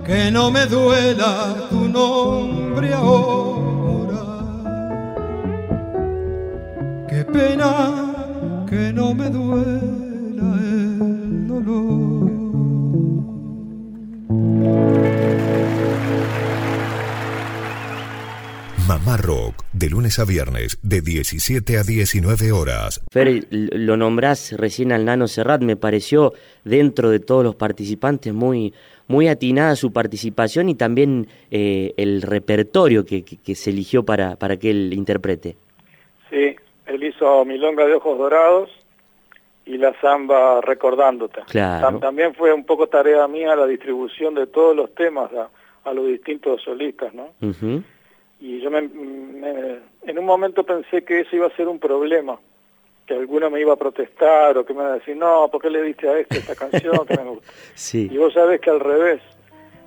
que 0.05 0.31
no 0.31 0.51
me 0.51 0.67
duela 0.67 1.69
tu 1.71 1.89
nombre 1.89 2.93
ahora. 2.93 4.23
Qué 7.09 7.25
pena 7.25 8.65
que 8.69 8.93
no 8.93 9.15
me 9.15 9.29
duela 9.31 10.49
el 10.61 11.47
dolor. 11.47 12.09
Mamá 18.87 19.19
Rock, 19.19 19.65
de 19.75 19.91
lunes 19.91 20.19
a 20.19 20.25
viernes, 20.25 20.79
de 20.83 21.03
17 21.03 21.77
a 21.77 21.83
19 21.83 22.53
horas. 22.53 23.03
Fer, 23.11 23.47
lo 23.51 23.99
nombrás 23.99 24.53
recién 24.53 24.93
al 24.93 25.05
Nano 25.05 25.29
Serrat, 25.29 25.61
me 25.61 25.77
pareció 25.77 26.33
dentro 26.65 27.11
de 27.11 27.21
todos 27.21 27.45
los 27.45 27.55
participantes 27.55 28.33
muy, 28.33 28.73
muy 29.09 29.29
atinada 29.29 29.75
su 29.75 29.93
participación 29.93 30.69
y 30.69 30.75
también 30.75 31.27
eh, 31.51 31.95
el 31.97 32.23
repertorio 32.23 33.05
que, 33.05 33.25
se 33.55 33.71
eligió 33.71 34.05
para, 34.05 34.37
para 34.37 34.57
que 34.57 34.71
él 34.71 34.93
interprete. 34.93 35.57
Sí, 36.31 36.55
él 36.87 37.03
hizo 37.03 37.45
Milonga 37.45 37.87
de 37.87 37.95
Ojos 37.95 38.19
Dorados 38.19 38.71
y 39.67 39.77
la 39.77 39.99
samba 40.01 40.61
Recordándote. 40.61 41.41
Claro. 41.49 41.99
También 41.99 42.35
fue 42.35 42.53
un 42.53 42.65
poco 42.65 42.87
tarea 42.87 43.27
mía 43.27 43.57
la 43.57 43.67
distribución 43.67 44.35
de 44.35 44.47
todos 44.47 44.77
los 44.77 44.95
temas 44.95 45.31
a, 45.33 45.49
a 45.89 45.93
los 45.93 46.07
distintos 46.07 46.63
solistas, 46.63 47.13
¿no? 47.15 47.31
Y 48.41 48.61
yo 48.61 48.71
me, 48.71 48.79
en 48.79 50.19
un 50.19 50.25
momento 50.25 50.65
pensé 50.65 51.03
que 51.03 51.21
eso 51.21 51.37
iba 51.37 51.47
a 51.47 51.57
ser 51.57 51.67
un 51.69 51.79
problema, 51.79 52.39
que 53.09 53.15
alguno 53.15 53.49
me 53.49 53.61
iba 53.61 53.73
a 53.73 53.77
protestar 53.77 54.59
o 54.59 54.67
que 54.67 54.75
me 54.75 54.83
iba 54.83 54.91
a 54.91 54.95
decir, 54.99 55.17
no, 55.17 55.49
¿por 55.51 55.63
qué 55.63 55.71
le 55.71 55.83
diste 55.83 56.09
a 56.09 56.19
este 56.19 56.39
esta 56.39 56.55
canción 56.55 57.07
que 57.07 57.17
me 57.17 57.31
gusta? 57.31 57.51
Sí. 57.75 58.09
Y 58.13 58.19
vos 58.19 58.35
sabés 58.35 58.61
que 58.61 58.69
al 58.71 58.81
revés, 58.81 59.21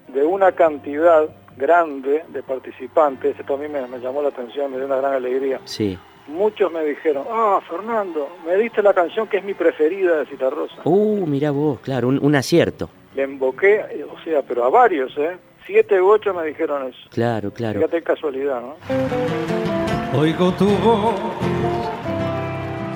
de 0.07 0.23
una 0.23 0.51
cantidad 0.53 1.29
grande 1.55 2.23
de 2.29 2.41
participantes, 2.41 3.39
esto 3.39 3.53
a 3.53 3.57
mí 3.57 3.67
me, 3.67 3.85
me 3.87 3.99
llamó 3.99 4.23
la 4.23 4.29
atención, 4.29 4.71
me 4.71 4.77
dio 4.77 4.87
una 4.87 4.95
gran 4.97 5.13
alegría. 5.13 5.61
Sí. 5.65 5.97
Muchos 6.27 6.71
me 6.71 6.83
dijeron, 6.83 7.25
ah, 7.29 7.59
Fernando, 7.69 8.27
me 8.45 8.55
diste 8.55 8.81
la 8.81 8.93
canción 8.93 9.27
que 9.27 9.37
es 9.37 9.43
mi 9.43 9.53
preferida 9.53 10.17
de 10.19 10.25
Citarrosa. 10.25 10.81
Uh, 10.83 11.25
mira 11.27 11.51
vos, 11.51 11.79
claro, 11.81 12.07
un, 12.07 12.17
un 12.23 12.35
acierto. 12.35 12.89
Le 13.13 13.23
invoqué, 13.23 13.81
eh, 13.91 14.03
o 14.03 14.19
sea, 14.23 14.41
pero 14.41 14.63
a 14.63 14.69
varios, 14.69 15.15
¿eh? 15.17 15.37
Siete 15.67 16.01
u 16.01 16.09
ocho 16.09 16.33
me 16.33 16.45
dijeron 16.45 16.87
eso. 16.87 17.09
Claro, 17.11 17.51
claro. 17.51 17.79
Fíjate 17.79 17.97
qué 17.97 18.03
casualidad, 18.03 18.61
¿no? 18.61 20.19
Oigo 20.19 20.51
tu 20.53 20.65
voz 20.65 21.15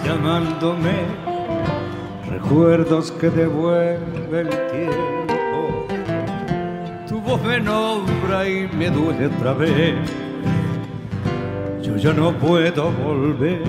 llamándome, 0.05 0.93
recuerdos 2.29 3.11
que 3.11 3.29
devuelve 3.29 4.41
el 4.41 4.49
tiempo. 4.49 5.87
Tu 7.07 7.19
voz 7.19 7.41
me 7.43 7.59
nombra 7.59 8.47
y 8.47 8.67
me 8.67 8.89
duele 8.89 9.27
otra 9.27 9.53
vez. 9.53 9.95
Yo 11.81 11.95
ya 11.97 12.13
no 12.13 12.33
puedo 12.33 12.91
volver. 12.91 13.63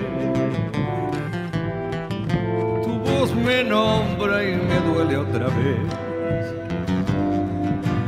Tu 2.84 2.92
voz 3.10 3.34
me 3.34 3.64
nombra 3.64 4.44
y 4.44 4.56
me 4.56 4.80
duele 4.92 5.16
otra 5.16 5.46
vez. 5.46 5.84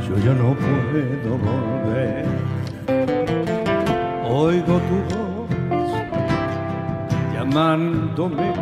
Yo 0.07 0.15
ya 0.23 0.33
no 0.33 0.55
puedo 0.55 1.37
volver. 1.37 2.25
Oigo 4.29 4.79
tu 4.89 5.15
voz 5.15 5.18
llamándome, 7.49 8.53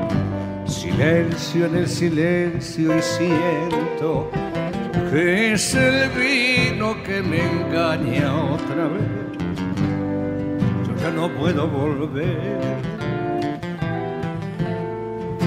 silencio 0.66 1.66
en 1.66 1.76
el 1.76 1.88
silencio 1.88 2.98
y 2.98 3.02
siento 3.02 4.30
que 5.12 5.54
es 5.54 5.74
el 5.76 6.10
vino 6.12 6.96
que 7.04 7.22
me 7.22 7.42
engaña 7.42 8.34
otra 8.36 8.88
vez. 8.88 9.28
Yo 10.88 10.96
ya 11.02 11.12
no 11.12 11.30
puedo 11.30 11.68
volver. 11.68 12.78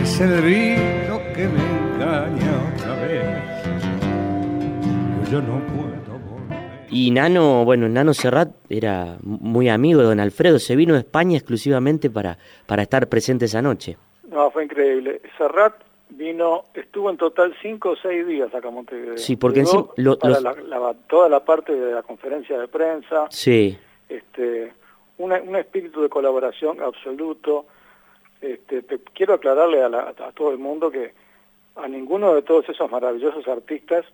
Es 0.02 0.20
el 0.20 0.42
vino 0.42 1.18
que 1.34 1.48
me 1.48 1.62
engaña 1.94 2.52
otra 2.74 2.94
vez. 2.96 3.64
Yo 5.24 5.40
ya 5.40 5.46
no 5.46 5.58
puedo. 5.66 5.89
Y 6.90 7.10
Nano, 7.12 7.64
bueno, 7.64 7.88
Nano 7.88 8.12
Serrat 8.14 8.50
era 8.68 9.16
muy 9.22 9.68
amigo 9.68 10.00
de 10.00 10.06
Don 10.06 10.20
Alfredo, 10.20 10.58
se 10.58 10.74
vino 10.76 10.94
de 10.94 11.00
España 11.00 11.36
exclusivamente 11.36 12.10
para, 12.10 12.36
para 12.66 12.82
estar 12.82 13.08
presente 13.08 13.44
esa 13.44 13.62
noche. 13.62 13.96
No, 14.28 14.50
fue 14.50 14.64
increíble. 14.64 15.20
Serrat 15.38 15.74
vino, 16.08 16.64
estuvo 16.74 17.08
en 17.10 17.16
total 17.16 17.54
cinco 17.62 17.90
o 17.90 17.96
seis 17.96 18.26
días 18.26 18.52
acá 18.54 18.68
en 18.68 18.74
Montevideo. 18.74 19.18
Sí, 19.18 19.36
porque 19.36 19.60
encima 19.60 19.86
lo- 19.96 20.18
para 20.18 20.34
los- 20.40 20.42
la- 20.42 20.78
la- 20.78 20.94
toda 21.08 21.28
la 21.28 21.44
parte 21.44 21.72
de 21.72 21.92
la 21.94 22.02
conferencia 22.02 22.58
de 22.58 22.66
prensa, 22.66 23.26
Sí, 23.30 23.78
este, 24.08 24.72
una- 25.18 25.40
un 25.40 25.54
espíritu 25.56 26.02
de 26.02 26.08
colaboración 26.08 26.80
absoluto. 26.80 27.66
Este, 28.40 28.82
te- 28.82 28.98
quiero 29.14 29.34
aclararle 29.34 29.82
a, 29.84 29.88
la- 29.88 30.08
a 30.18 30.32
todo 30.32 30.50
el 30.50 30.58
mundo 30.58 30.90
que 30.90 31.12
a 31.76 31.86
ninguno 31.86 32.34
de 32.34 32.42
todos 32.42 32.68
esos 32.68 32.90
maravillosos 32.90 33.46
artistas 33.46 34.04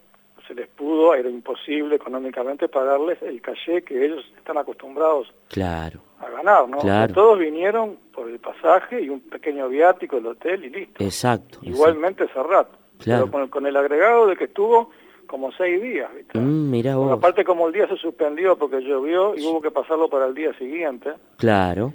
se 0.47 0.55
les 0.55 0.69
pudo, 0.69 1.15
era 1.15 1.29
imposible 1.29 1.97
económicamente 1.97 2.69
pagarles 2.69 3.21
el 3.23 3.41
caché 3.41 3.83
que 3.83 4.05
ellos 4.05 4.25
están 4.37 4.59
acostumbrados 4.59 5.33
claro. 5.49 6.01
a 6.21 6.31
ganar, 6.31 6.69
¿no? 6.69 6.79
Claro. 6.79 7.13
Todos 7.15 7.39
vinieron 7.39 7.97
por 8.15 8.29
el 8.29 8.39
pasaje 8.39 9.03
y 9.03 9.09
un 9.09 9.21
pequeño 9.21 9.69
viático 9.69 10.17
del 10.17 10.27
hotel 10.29 10.65
y 10.65 10.71
listo. 10.71 11.03
Exacto. 11.05 11.59
Igualmente 11.63 12.27
Serrat, 12.29 12.69
Claro. 12.99 13.25
pero 13.25 13.31
con 13.33 13.43
el, 13.43 13.51
con 13.51 13.67
el 13.67 13.77
agregado 13.77 14.27
de 14.27 14.37
que 14.37 14.45
estuvo 14.45 14.91
como 15.27 15.51
seis 15.53 15.83
días, 15.83 16.09
¿viste? 16.15 16.39
Mm, 16.39 16.71
mira 16.71 16.95
vos. 16.97 17.11
aparte 17.13 17.45
como 17.45 17.67
el 17.67 17.73
día 17.73 17.89
se 17.89 17.97
suspendió 17.97 18.57
porque 18.57 18.81
llovió 18.81 19.35
y 19.37 19.45
hubo 19.45 19.61
que 19.61 19.71
pasarlo 19.73 20.09
para 20.09 20.27
el 20.27 20.35
día 20.35 20.57
siguiente, 20.57 21.13
Claro. 21.37 21.93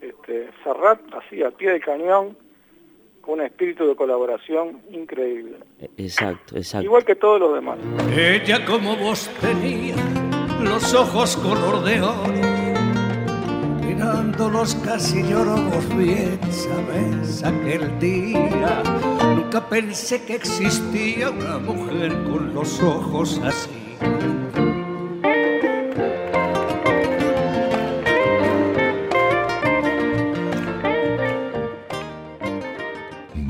este, 0.00 0.50
Serrat 0.64 1.00
así 1.14 1.42
al 1.42 1.52
pie 1.52 1.70
del 1.70 1.80
cañón 1.84 2.36
con 3.26 3.40
un 3.40 3.46
espíritu 3.46 3.84
de 3.88 3.96
colaboración 3.96 4.80
increíble. 4.92 5.56
E- 5.80 5.90
Exacto, 5.98 6.56
exacto. 6.56 6.84
Igual 6.84 7.04
que 7.04 7.16
todos 7.16 7.40
los 7.40 7.54
demás. 7.54 7.76
Ella 8.16 8.64
como 8.64 8.96
vos 8.96 9.28
tenía 9.40 9.96
los 10.62 10.94
ojos 10.94 11.36
color 11.36 11.82
de 11.84 12.00
oro, 12.00 12.22
mirándolos 13.84 14.74
casi 14.76 15.22
lloro 15.24 15.56
vos 15.56 15.96
bien 15.96 16.38
sabes 16.52 17.42
aquel 17.42 17.98
día. 17.98 18.82
Nunca 19.34 19.68
pensé 19.68 20.24
que 20.24 20.34
existía 20.36 21.30
una 21.30 21.58
mujer 21.58 22.12
con 22.30 22.54
los 22.54 22.80
ojos 22.82 23.40
así. 23.44 23.70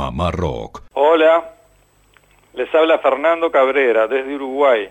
Mamá 0.07 0.31
Rock. 0.31 0.85
Hola, 0.93 1.51
les 2.55 2.73
habla 2.73 3.01
Fernando 3.01 3.51
Cabrera 3.51 4.07
desde 4.07 4.37
Uruguay. 4.37 4.89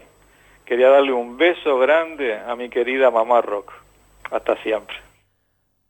Quería 0.65 0.89
darle 0.89 1.13
un 1.13 1.37
beso 1.37 1.79
grande 1.79 2.37
a 2.37 2.53
mi 2.57 2.67
querida 2.67 3.09
mamá 3.11 3.39
Rock. 3.39 3.71
Hasta 4.29 4.61
siempre. 4.61 4.97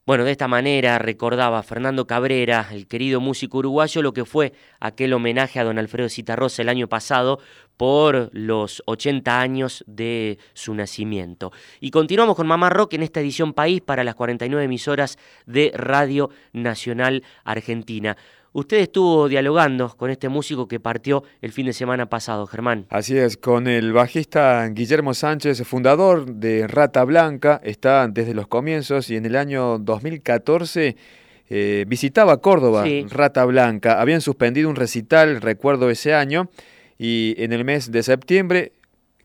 Bueno, 0.05 0.25
de 0.25 0.31
esta 0.31 0.47
manera 0.47 0.99
recordaba 0.99 1.63
Fernando 1.63 2.05
Cabrera, 2.05 2.67
el 2.71 2.87
querido 2.87 3.19
músico 3.19 3.57
uruguayo, 3.57 4.03
lo 4.03 4.13
que 4.13 4.25
fue 4.25 4.53
aquel 4.79 5.11
homenaje 5.13 5.59
a 5.59 5.63
don 5.63 5.79
Alfredo 5.79 6.09
Citarrosa 6.09 6.61
el 6.61 6.69
año 6.69 6.87
pasado 6.87 7.39
por 7.77 8.29
los 8.31 8.83
80 8.85 9.41
años 9.41 9.83
de 9.87 10.37
su 10.53 10.75
nacimiento. 10.75 11.51
Y 11.79 11.89
continuamos 11.89 12.35
con 12.35 12.45
Mamá 12.45 12.69
Rock 12.69 12.93
en 12.93 13.01
esta 13.01 13.21
edición 13.21 13.53
País 13.53 13.81
para 13.81 14.03
las 14.03 14.13
49 14.13 14.65
emisoras 14.65 15.17
de 15.47 15.71
Radio 15.73 16.29
Nacional 16.53 17.23
Argentina. 17.43 18.15
Usted 18.55 18.77
estuvo 18.77 19.27
dialogando 19.27 19.93
con 19.97 20.09
este 20.09 20.29
músico 20.29 20.65
que 20.65 20.79
partió 20.79 21.25
el 21.41 21.51
fin 21.51 21.65
de 21.65 21.73
semana 21.73 22.05
pasado, 22.05 22.47
Germán. 22.47 22.85
Así 22.89 23.17
es, 23.17 23.35
con 23.35 23.67
el 23.67 23.91
bajista 23.91 24.65
Guillermo 24.69 25.13
Sánchez, 25.13 25.61
fundador 25.67 26.25
de 26.25 26.65
Rata 26.65 27.03
Blanca, 27.03 27.59
está 27.65 28.07
desde 28.07 28.33
los 28.33 28.47
comienzos 28.47 29.09
y 29.09 29.17
en 29.17 29.25
el 29.25 29.35
año 29.35 29.77
2014 29.77 30.95
eh, 31.49 31.83
visitaba 31.85 32.39
Córdoba, 32.39 32.85
Sí. 32.85 33.05
Rata 33.09 33.43
Blanca. 33.43 33.99
Habían 33.99 34.21
suspendido 34.21 34.69
un 34.69 34.77
recital, 34.77 35.41
recuerdo 35.41 35.89
ese 35.89 36.13
año, 36.13 36.49
y 36.97 37.35
en 37.37 37.51
el 37.51 37.65
mes 37.65 37.91
de 37.91 38.03
septiembre 38.03 38.71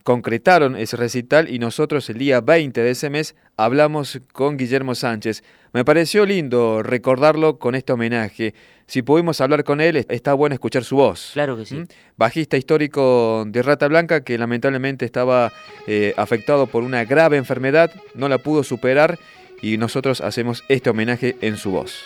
concretaron 0.03 0.75
ese 0.75 0.97
recital 0.97 1.49
y 1.49 1.59
nosotros 1.59 2.09
el 2.09 2.17
día 2.17 2.41
20 2.41 2.81
de 2.81 2.89
ese 2.89 3.09
mes 3.09 3.35
hablamos 3.55 4.19
con 4.33 4.57
Guillermo 4.57 4.93
Sánchez. 4.95 5.43
Me 5.73 5.85
pareció 5.85 6.25
lindo 6.25 6.83
recordarlo 6.83 7.59
con 7.59 7.75
este 7.75 7.93
homenaje. 7.93 8.53
Si 8.91 9.03
pudimos 9.03 9.39
hablar 9.39 9.63
con 9.63 9.79
él, 9.79 10.05
está 10.09 10.33
bueno 10.33 10.53
escuchar 10.53 10.83
su 10.83 10.97
voz. 10.97 11.29
Claro 11.31 11.55
que 11.55 11.65
sí. 11.65 11.75
¿Mm? 11.75 11.87
Bajista 12.17 12.57
histórico 12.57 13.45
de 13.47 13.61
Rata 13.61 13.87
Blanca 13.87 14.25
que 14.25 14.37
lamentablemente 14.37 15.05
estaba 15.05 15.53
eh, 15.87 16.13
afectado 16.17 16.67
por 16.67 16.83
una 16.83 17.05
grave 17.05 17.37
enfermedad, 17.37 17.89
no 18.15 18.27
la 18.27 18.39
pudo 18.39 18.65
superar 18.65 19.17
y 19.61 19.77
nosotros 19.77 20.19
hacemos 20.19 20.65
este 20.67 20.89
homenaje 20.89 21.37
en 21.39 21.55
su 21.55 21.71
voz. 21.71 22.03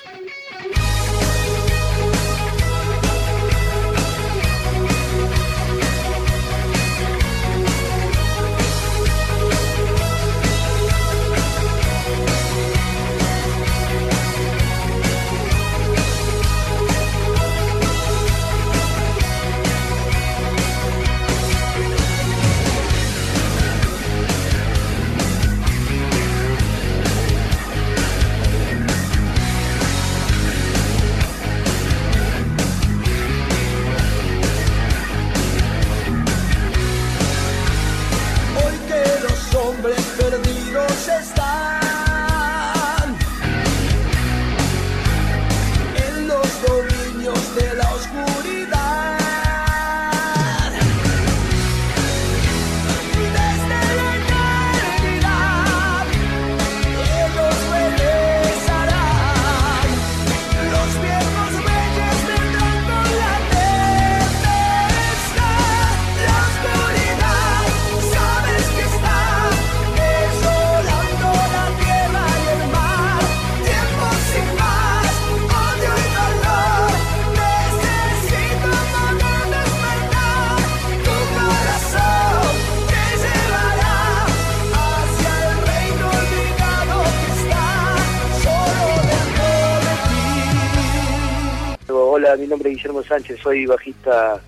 Nombre 92.55 92.69
Guillermo 92.69 93.03
Sánchez, 93.03 93.37
soy 93.41 93.65
bajista 93.65 94.41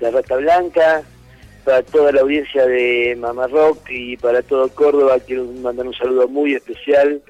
de 0.00 0.10
Rata 0.10 0.36
Blanca. 0.38 1.02
Para 1.64 1.82
toda 1.84 2.10
la 2.10 2.22
audiencia 2.22 2.66
de 2.66 3.16
Mamá 3.16 3.46
Rock 3.46 3.90
y 3.90 4.16
para 4.16 4.42
todo 4.42 4.68
Córdoba 4.70 5.18
quiero 5.24 5.44
mandar 5.62 5.86
un 5.86 5.94
saludo 5.94 6.26
muy 6.26 6.52
especial 6.54 7.22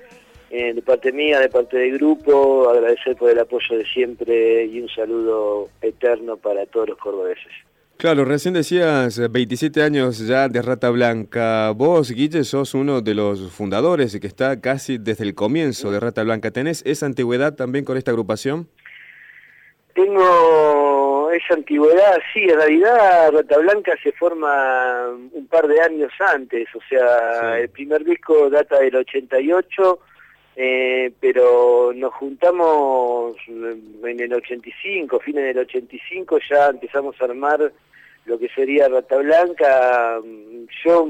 eh, 0.51 0.73
de 0.73 0.81
parte 0.81 1.13
mía, 1.13 1.41
de 1.41 1.51
parte 1.51 1.77
del 1.77 1.99
grupo, 1.99 2.71
agradecer 2.71 3.17
por 3.17 3.31
el 3.31 3.39
apoyo 3.39 3.77
de 3.77 3.85
siempre 3.85 4.65
y 4.65 4.81
un 4.81 4.89
saludo 4.89 5.69
eterno 5.83 6.39
para 6.39 6.65
todos 6.67 6.89
los 6.89 6.99
cordobeses. 6.99 7.53
Claro, 7.99 8.25
recién 8.25 8.55
decías 8.55 9.21
27 9.31 9.83
años 9.83 10.19
ya 10.27 10.49
de 10.49 10.63
Rata 10.63 10.89
Blanca. 10.89 11.71
Vos, 11.71 12.11
Guille, 12.11 12.45
sos 12.45 12.75
uno 12.75 13.03
de 13.03 13.15
los 13.15 13.53
fundadores 13.53 14.19
que 14.19 14.27
está 14.27 14.61
casi 14.61 14.97
desde 14.97 15.25
el 15.25 15.35
comienzo 15.35 15.93
de 15.93 16.01
Rata 16.01 16.23
Blanca. 16.25 16.51
¿Tenés 16.51 16.83
esa 16.87 17.07
antigüedad 17.07 17.55
también 17.55 17.85
con 17.85 17.97
esta 17.97 18.11
agrupación? 18.11 18.69
Tengo 19.95 21.31
esa 21.31 21.55
antigüedad, 21.55 22.19
sí, 22.33 22.41
en 22.43 22.57
realidad 22.57 23.31
Rata 23.33 23.59
Blanca 23.59 23.97
se 24.03 24.11
forma 24.13 25.09
un 25.09 25.47
par 25.47 25.69
de 25.69 25.81
años 25.81 26.13
antes, 26.19 26.67
o 26.75 26.81
sea, 26.89 27.59
el 27.61 27.69
primer 27.69 28.05
disco 28.05 28.51
data 28.51 28.81
del 28.81 28.97
88, 28.97 30.01
eh, 30.57 31.13
pero 31.21 31.93
nos 31.95 32.13
juntamos 32.15 33.37
en 33.47 34.21
el 34.21 34.35
85, 34.35 35.21
fines 35.21 35.45
del 35.45 35.59
85 35.59 36.39
ya 36.51 36.67
empezamos 36.71 37.15
a 37.21 37.25
armar 37.25 37.73
lo 38.27 38.39
que 38.39 38.49
sería 38.49 38.89
Rata 38.89 39.17
Blanca. 39.19 40.21
Yo 40.85 41.09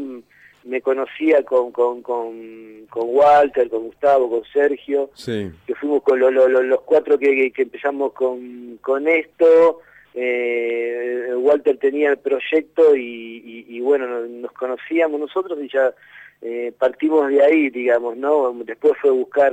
me 0.65 0.81
conocía 0.81 1.43
con, 1.45 1.73
con, 1.73 2.03
con, 2.03 2.87
con 2.89 3.05
Walter, 3.09 3.69
con 3.69 3.85
Gustavo, 3.85 4.31
con 4.31 4.45
Sergio, 4.45 5.11
que 5.25 5.75
fuimos 5.79 6.03
con 6.03 6.19
los 6.19 6.81
cuatro 6.81 7.19
que, 7.19 7.53
que, 7.53 7.63
empezamos 7.63 8.13
con, 8.13 8.79
con 8.81 9.07
esto. 9.07 9.81
Eh, 10.15 11.33
Walter 11.37 11.77
tenía 11.79 12.11
el 12.11 12.19
proyecto 12.19 12.97
y, 12.97 13.67
y, 13.69 13.81
bueno, 13.81 14.07
nos, 14.27 14.53
conocíamos 14.53 15.21
nosotros 15.21 15.59
y 15.61 15.69
ya 15.69 15.93
eh, 16.41 16.73
partimos 16.79 17.29
de 17.29 17.43
ahí, 17.43 17.69
digamos, 17.69 18.17
¿no? 18.17 18.55
Después 18.65 18.95
fue 19.01 19.11
buscar 19.11 19.53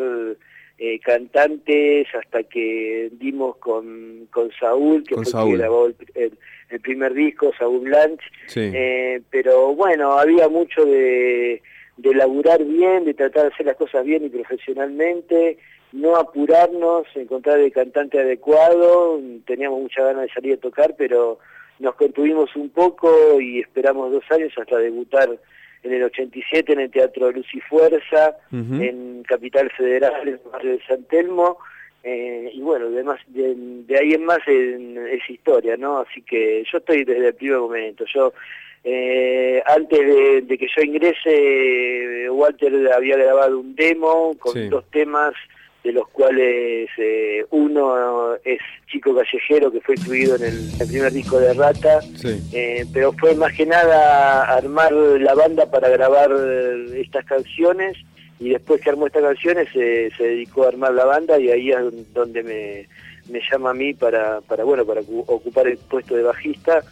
eh, 0.77 0.99
cantantes 0.99 2.07
hasta 2.15 2.43
que 2.43 3.09
dimos 3.13 3.57
con, 3.57 4.27
con 4.31 4.51
Saúl, 4.59 5.03
que 5.03 5.15
fue 5.15 5.23
el 5.23 5.49
que 5.51 5.57
grabó 5.57 5.87
el, 5.87 6.37
el 6.71 6.79
primer 6.79 7.13
disco, 7.13 7.51
Saúl 7.57 7.81
Blanch, 7.81 8.21
eh, 8.55 9.21
pero 9.29 9.75
bueno, 9.75 10.13
había 10.13 10.47
mucho 10.47 10.85
de, 10.85 11.61
de 11.97 12.15
laburar 12.15 12.63
bien, 12.63 13.05
de 13.05 13.13
tratar 13.13 13.43
de 13.43 13.53
hacer 13.53 13.65
las 13.65 13.75
cosas 13.75 14.05
bien 14.05 14.25
y 14.25 14.29
profesionalmente, 14.29 15.57
no 15.91 16.15
apurarnos, 16.15 17.05
encontrar 17.15 17.59
el 17.59 17.71
cantante 17.71 18.19
adecuado, 18.19 19.19
teníamos 19.45 19.81
mucha 19.81 20.03
ganas 20.03 20.23
de 20.23 20.33
salir 20.33 20.53
a 20.53 20.57
tocar, 20.57 20.95
pero 20.97 21.39
nos 21.79 21.95
contuvimos 21.95 22.55
un 22.55 22.69
poco 22.69 23.41
y 23.41 23.59
esperamos 23.59 24.11
dos 24.11 24.23
años 24.29 24.53
hasta 24.57 24.77
debutar 24.77 25.29
en 25.83 25.93
el 25.93 26.03
87 26.03 26.73
en 26.73 26.79
el 26.81 26.91
Teatro 26.91 27.31
Luz 27.31 27.47
y 27.53 27.59
Fuerza, 27.61 28.37
en 28.51 29.23
Capital 29.23 29.71
Federal, 29.71 30.13
en 30.21 30.27
el 30.29 30.39
barrio 30.51 30.71
de 30.73 30.83
San 30.85 31.03
Telmo, 31.05 31.57
eh, 32.03 32.51
y 32.53 32.61
bueno, 32.61 32.89
de, 32.89 33.03
de, 33.87 33.97
ahí 33.97 34.13
en 34.13 34.25
más 34.25 34.39
es, 34.47 35.29
historia, 35.29 35.77
¿no? 35.77 35.99
Así 35.99 36.21
que 36.23 36.63
yo 36.71 36.79
estoy 36.79 37.03
desde 37.03 37.27
el 37.27 37.35
primer 37.35 37.59
momento. 37.59 38.05
Yo 38.11 38.33
eh, 38.83 39.61
antes 39.67 40.47
de, 40.47 40.57
que 40.57 40.67
yo 40.75 40.81
ingrese, 40.81 42.29
Walter 42.29 42.91
había 42.91 43.17
grabado 43.17 43.59
un 43.59 43.75
demo 43.75 44.35
con 44.39 44.69
dos 44.69 44.83
temas, 44.89 45.33
de 45.83 45.91
los 45.91 46.07
cuales 46.09 46.89
eh, 46.97 47.45
uno 47.49 48.35
es 48.43 48.59
Chico 48.87 49.15
Callejero, 49.15 49.71
que 49.71 49.81
fue 49.81 49.95
incluido 49.95 50.35
en 50.35 50.43
el, 50.43 50.87
primer 50.87 51.11
disco 51.11 51.39
de 51.39 51.53
Rata, 51.53 51.99
pero 52.93 53.13
fue 53.13 53.35
más 53.35 53.53
que 53.53 53.65
nada 53.65 54.43
armar 54.43 54.91
la 54.91 55.33
banda 55.33 55.69
para 55.71 55.89
grabar 55.89 56.31
estas 56.95 57.25
canciones 57.25 57.97
y 58.39 58.49
después 58.49 58.81
que 58.81 58.89
armó 58.89 59.07
estas 59.07 59.23
canciones 59.23 59.69
se, 59.73 60.11
se 60.17 60.23
dedicó 60.23 60.65
a 60.65 60.69
armar 60.69 60.93
la 60.93 61.05
banda 61.05 61.39
y 61.39 61.49
ahí 61.49 61.71
es 61.71 62.13
donde 62.13 62.43
me, 62.43 62.87
me 63.31 63.41
llama 63.49 63.71
a 63.71 63.73
mí 63.73 63.93
para, 63.93 64.41
para, 64.41 64.63
bueno, 64.63 64.85
para 64.85 65.01
ocupar 65.01 65.67
el 65.67 65.77
puesto 65.77 66.15
de 66.15 66.23
bajista. 66.23 66.83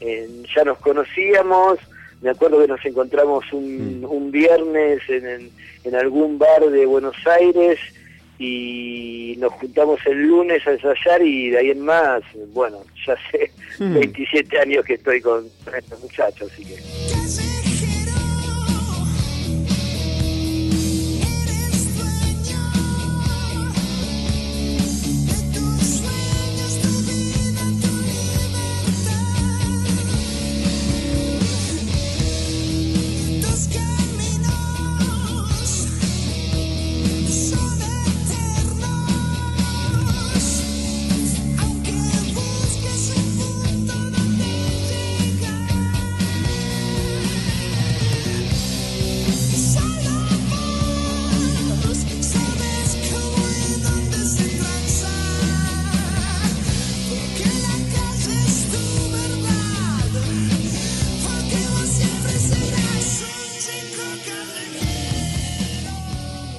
ya 0.00 0.64
nos 0.64 0.78
conocíamos, 0.78 1.78
me 2.20 2.30
acuerdo 2.30 2.60
que 2.60 2.68
nos 2.68 2.84
encontramos 2.84 3.44
un, 3.52 4.00
mm. 4.00 4.04
un 4.04 4.30
viernes 4.30 5.00
en, 5.08 5.50
en, 5.84 5.94
algún 5.94 6.38
bar 6.38 6.68
de 6.68 6.86
Buenos 6.86 7.16
Aires 7.26 7.78
y 8.38 9.34
nos 9.38 9.52
juntamos 9.54 10.00
el 10.06 10.22
lunes 10.22 10.64
a 10.66 10.72
ensayar 10.72 11.22
y 11.22 11.50
de 11.50 11.58
ahí 11.58 11.70
en 11.70 11.80
más, 11.80 12.22
bueno, 12.52 12.78
ya 13.06 13.16
sé, 13.30 13.50
27 13.78 14.56
mm. 14.56 14.60
años 14.60 14.84
que 14.84 14.94
estoy 14.94 15.20
con 15.20 15.46
estos 15.76 16.00
muchachos, 16.00 16.50
así 16.52 16.64
que... 16.64 17.57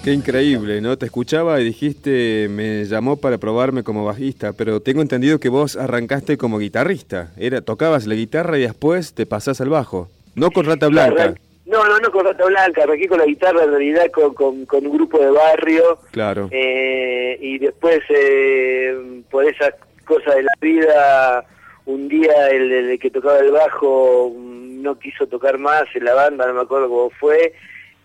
Qué 0.10 0.14
increíble, 0.14 0.82
¿no? 0.82 0.98
Te 0.98 1.06
escuchaba 1.06 1.62
y 1.62 1.66
dijiste, 1.66 2.48
me 2.50 2.84
llamó 2.86 3.18
para 3.18 3.38
probarme 3.38 3.84
como 3.84 4.06
bajista, 4.06 4.54
pero 4.54 4.80
tengo 4.80 5.04
entendido 5.04 5.40
que 5.40 5.50
vos 5.50 5.76
arrancaste 5.76 6.36
como 6.36 6.58
guitarrista. 6.58 7.30
Era, 7.38 7.62
tocabas 7.62 8.08
la 8.08 8.16
guitarra 8.16 8.58
y 8.58 8.62
después 8.62 9.14
te 9.14 9.28
pasás 9.28 9.62
al 9.62 9.70
bajo. 9.70 10.10
No 10.34 10.50
con 10.50 10.66
Rata 10.66 10.88
Blanca. 10.88 11.36
No, 11.68 11.86
no, 11.86 12.00
no 12.00 12.12
con 12.12 12.26
Rata 12.26 12.44
Blanca, 12.44 12.82
arranqué 12.82 13.08
con 13.08 13.20
la 13.20 13.28
guitarra 13.28 13.66
en 13.66 13.70
realidad 13.70 14.10
con, 14.10 14.34
con, 14.34 14.88
un 14.88 14.98
grupo 14.98 15.20
de 15.20 15.30
barrio. 15.30 16.00
Claro. 16.10 16.50
Eh, 16.50 17.38
y 17.40 17.60
después, 17.60 18.00
eh, 18.10 19.22
por 19.30 19.46
esas 19.46 19.76
cosas 20.06 20.38
de 20.38 20.42
la 20.42 20.54
vida, 20.60 21.46
un 21.86 22.08
día 22.08 22.48
el, 22.48 22.72
el 22.72 23.00
que 23.00 23.12
tocaba 23.12 23.38
el 23.38 23.52
bajo 23.52 24.34
mm, 24.36 24.82
no 24.82 24.98
quiso 24.98 25.28
tocar 25.28 25.60
más 25.60 25.84
en 25.94 26.06
la 26.06 26.16
banda, 26.16 26.48
no 26.48 26.56
me 26.56 26.62
acuerdo 26.62 26.90
cómo 26.90 27.12
fue 27.12 27.54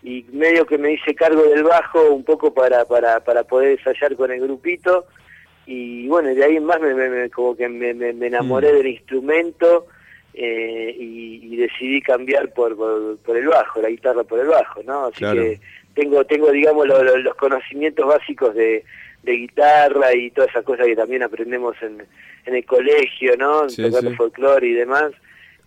y 0.05 0.23
medio 0.31 0.67
que 0.67 0.77
me 0.77 0.93
hice 0.93 1.15
cargo 1.15 1.43
del 1.43 1.63
bajo 1.63 2.11
un 2.11 2.23
poco 2.23 2.53
para, 2.53 2.85
para, 2.85 3.19
para 3.21 3.43
poder 3.43 3.79
ensayar 3.79 4.15
con 4.15 4.31
el 4.31 4.39
grupito 4.39 5.07
y 5.65 6.07
bueno, 6.07 6.29
de 6.29 6.43
ahí 6.43 6.57
en 6.57 6.63
más 6.65 6.79
me, 6.79 7.29
como 7.31 7.55
que 7.55 7.67
me, 7.67 7.89
enamoré 7.89 8.71
mm. 8.71 8.75
del 8.75 8.87
instrumento 8.87 9.87
eh, 10.35 10.95
y, 10.95 11.55
decidí 11.55 12.01
cambiar 12.01 12.53
por, 12.53 12.75
por, 12.75 13.37
el 13.37 13.47
bajo, 13.47 13.81
la 13.81 13.89
guitarra 13.89 14.23
por 14.23 14.39
el 14.39 14.47
bajo, 14.47 14.83
¿no? 14.83 15.05
Así 15.05 15.25
que 15.25 15.59
tengo, 15.95 16.23
tengo 16.25 16.51
digamos, 16.51 16.87
los 16.87 17.35
conocimientos 17.35 18.05
básicos 18.05 18.53
de, 18.53 18.83
de 19.23 19.31
guitarra 19.31 20.13
y 20.13 20.29
todas 20.29 20.51
esas 20.51 20.63
cosas 20.63 20.85
que 20.85 20.95
también 20.95 21.23
aprendemos 21.23 21.75
en, 21.81 22.05
en 22.45 22.55
el 22.55 22.65
colegio, 22.65 23.35
¿no? 23.37 23.67
Sí, 23.69 23.81
Tocando 23.81 24.13
folclore 24.15 24.67
y 24.67 24.73
demás. 24.73 25.13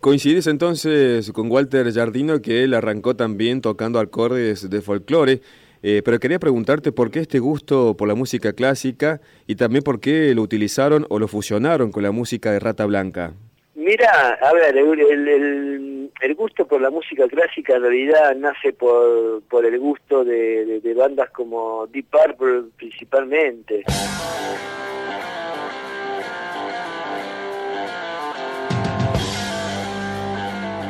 Coincides 0.01 0.47
entonces 0.47 1.29
con 1.33 1.51
Walter 1.51 1.91
Jardino 1.91 2.41
que 2.41 2.63
él 2.63 2.73
arrancó 2.73 3.17
también 3.17 3.59
tocando 3.59 3.99
acordes 3.99 4.69
de 4.69 4.81
folclore, 4.81 5.41
eh, 5.83 6.01
pero 6.05 6.19
quería 6.19 6.39
preguntarte 6.39 6.93
por 6.93 7.11
qué 7.11 7.19
este 7.19 7.39
gusto 7.39 7.97
por 7.97 8.07
la 8.07 8.15
música 8.15 8.53
clásica 8.53 9.19
y 9.45 9.55
también 9.55 9.83
por 9.83 9.99
qué 9.99 10.33
lo 10.33 10.41
utilizaron 10.41 11.05
o 11.09 11.19
lo 11.19 11.27
fusionaron 11.27 11.91
con 11.91 12.03
la 12.03 12.11
música 12.11 12.53
de 12.53 12.59
Rata 12.59 12.85
Blanca. 12.85 13.33
Mira, 13.75 14.39
a 14.41 14.53
ver, 14.53 14.77
el, 14.77 16.09
el, 16.21 16.35
gusto 16.35 16.65
por 16.65 16.79
la 16.79 16.89
música 16.89 17.27
clásica 17.27 17.75
en 17.75 17.81
realidad 17.81 18.37
nace 18.37 18.71
por, 18.71 19.41
por 19.49 19.65
el 19.65 19.77
gusto 19.79 20.23
de, 20.23 20.79
de 20.79 20.93
bandas 20.93 21.29
como 21.31 21.87
Deep 21.87 22.05
Purple 22.09 22.69
principalmente. 22.77 23.83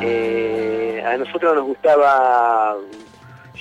Eh, 0.02 1.04
a 1.06 1.18
nosotros 1.18 1.56
nos 1.56 1.66
gustaba, 1.66 2.78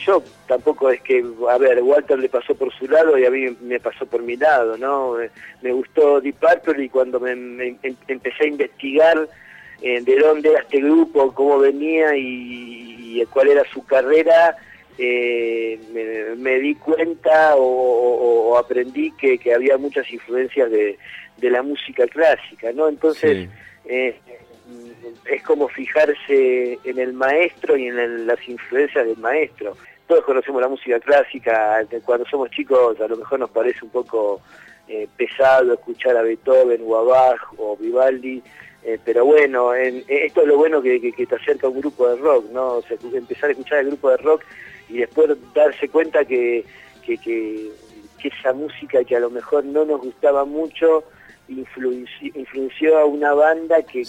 yo 0.06 0.22
tampoco 0.46 0.90
es 0.90 1.00
que, 1.02 1.24
a 1.48 1.58
ver, 1.58 1.82
Walter 1.82 2.18
le 2.18 2.28
pasó 2.28 2.54
por 2.54 2.72
su 2.74 2.86
lado 2.86 3.18
y 3.18 3.24
a 3.24 3.30
mí 3.30 3.56
me 3.60 3.80
pasó 3.80 4.06
por 4.06 4.22
mi 4.22 4.36
lado, 4.36 4.76
¿no? 4.76 5.16
Me 5.62 5.72
gustó 5.72 6.20
Deep 6.20 6.36
Purple 6.36 6.84
y 6.84 6.88
cuando 6.88 7.18
me, 7.18 7.32
em, 7.32 7.78
empecé 8.06 8.44
a 8.44 8.48
investigar 8.48 9.28
eh, 9.82 10.00
de 10.00 10.16
dónde 10.16 10.50
era 10.50 10.60
este 10.60 10.80
grupo, 10.80 11.32
cómo 11.34 11.58
venía 11.58 12.16
y, 12.16 13.24
cuál 13.32 13.48
era 13.48 13.64
su 13.72 13.84
carrera, 13.84 14.56
eh, 14.96 15.78
me, 16.38 16.58
di 16.60 16.74
cuenta 16.76 17.54
o, 17.56 18.56
aprendí 18.56 19.10
que, 19.12 19.40
había 19.52 19.76
muchas 19.76 20.10
influencias 20.12 20.70
de, 20.70 20.98
la 21.40 21.62
música 21.62 22.06
clásica, 22.06 22.72
¿no? 22.72 22.88
Entonces, 22.88 23.48
eh, 23.86 24.16
es 25.24 25.42
como 25.42 25.68
fijarse 25.68 26.78
en 26.84 26.98
el 26.98 27.12
maestro 27.12 27.76
y 27.76 27.86
en 27.86 28.26
las 28.26 28.48
influencias 28.48 29.06
del 29.06 29.16
maestro. 29.18 29.76
Todos 30.06 30.24
conocemos 30.24 30.60
la 30.60 30.68
música 30.68 30.98
clásica, 31.00 31.84
cuando 32.04 32.24
somos 32.26 32.50
chicos 32.50 32.98
a 33.00 33.08
lo 33.08 33.16
mejor 33.16 33.40
nos 33.40 33.50
parece 33.50 33.84
un 33.84 33.90
poco 33.90 34.40
eh, 34.88 35.06
pesado 35.16 35.74
escuchar 35.74 36.16
a 36.16 36.22
Beethoven 36.22 36.80
o 36.86 36.96
a 36.96 37.02
Bach 37.02 37.40
o 37.58 37.76
Vivaldi, 37.76 38.42
eh, 38.84 38.98
pero 39.04 39.24
bueno, 39.26 39.74
en, 39.74 39.98
eh, 40.08 40.26
esto 40.26 40.42
es 40.42 40.48
lo 40.48 40.56
bueno 40.56 40.80
que, 40.80 40.98
te 40.98 41.34
acerca 41.34 41.66
a 41.66 41.70
un 41.70 41.80
grupo 41.80 42.08
de 42.08 42.16
rock, 42.16 42.46
¿no? 42.52 42.76
O 42.76 42.82
sea, 42.82 42.96
empezar 43.12 43.50
a 43.50 43.52
escuchar 43.52 43.80
el 43.80 43.88
grupo 43.88 44.10
de 44.10 44.16
rock 44.18 44.44
y 44.88 44.98
después 44.98 45.28
darse 45.52 45.88
cuenta 45.90 46.24
que, 46.24 46.64
que, 47.04 47.18
que 47.18 47.70
esa 48.24 48.52
música 48.52 49.04
que 49.04 49.16
a 49.16 49.20
lo 49.20 49.30
mejor 49.30 49.64
no 49.64 49.84
nos 49.84 50.00
gustaba 50.00 50.44
mucho, 50.44 51.04
influenció, 51.48 52.98
a 52.98 53.04
una 53.04 53.32
banda 53.32 53.82
que, 53.82 54.02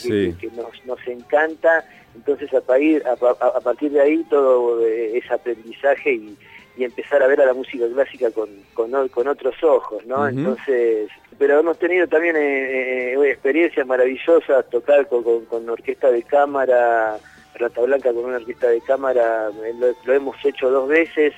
nos, 0.56 0.86
nos, 0.86 1.08
encanta, 1.08 1.86
entonces 2.16 2.54
a, 2.54 2.62
partir, 2.62 3.04
a, 3.06 3.60
partir 3.62 3.92
de 3.92 4.02
ahí 4.02 4.24
todo 4.30 4.86
eh, 4.86 5.18
es 5.18 5.32
aprendizaje 5.32 6.14
y, 6.14 6.38
empezar 6.78 7.22
a 7.22 7.28
ver 7.28 7.42
a 7.42 7.46
la 7.46 7.54
música 7.54 7.86
clásica 7.94 8.32
con, 8.32 8.50
con, 8.74 9.28
otros 9.28 9.62
ojos, 9.64 10.06
¿no? 10.06 10.30
Entonces, 10.30 11.10
pero 11.38 11.60
hemos 11.60 11.78
tenido 11.78 12.08
también 12.08 12.38
eh, 12.38 13.16
eh, 13.16 13.32
experiencias 13.32 13.86
maravillosas, 13.86 14.70
tocar 14.70 15.06
con, 15.10 15.44
con, 15.44 15.70
orquesta 15.70 16.10
de 16.10 16.24
cámara, 16.24 17.18
Rata 17.56 17.82
Blanca 17.82 18.14
con 18.14 18.24
una 18.24 18.38
orquesta 18.38 18.70
de 18.70 18.80
cámara, 18.80 19.50
lo 20.06 20.14
hemos 20.14 20.38
hecho 20.46 20.72
dos 20.72 20.88
veces 20.88 21.34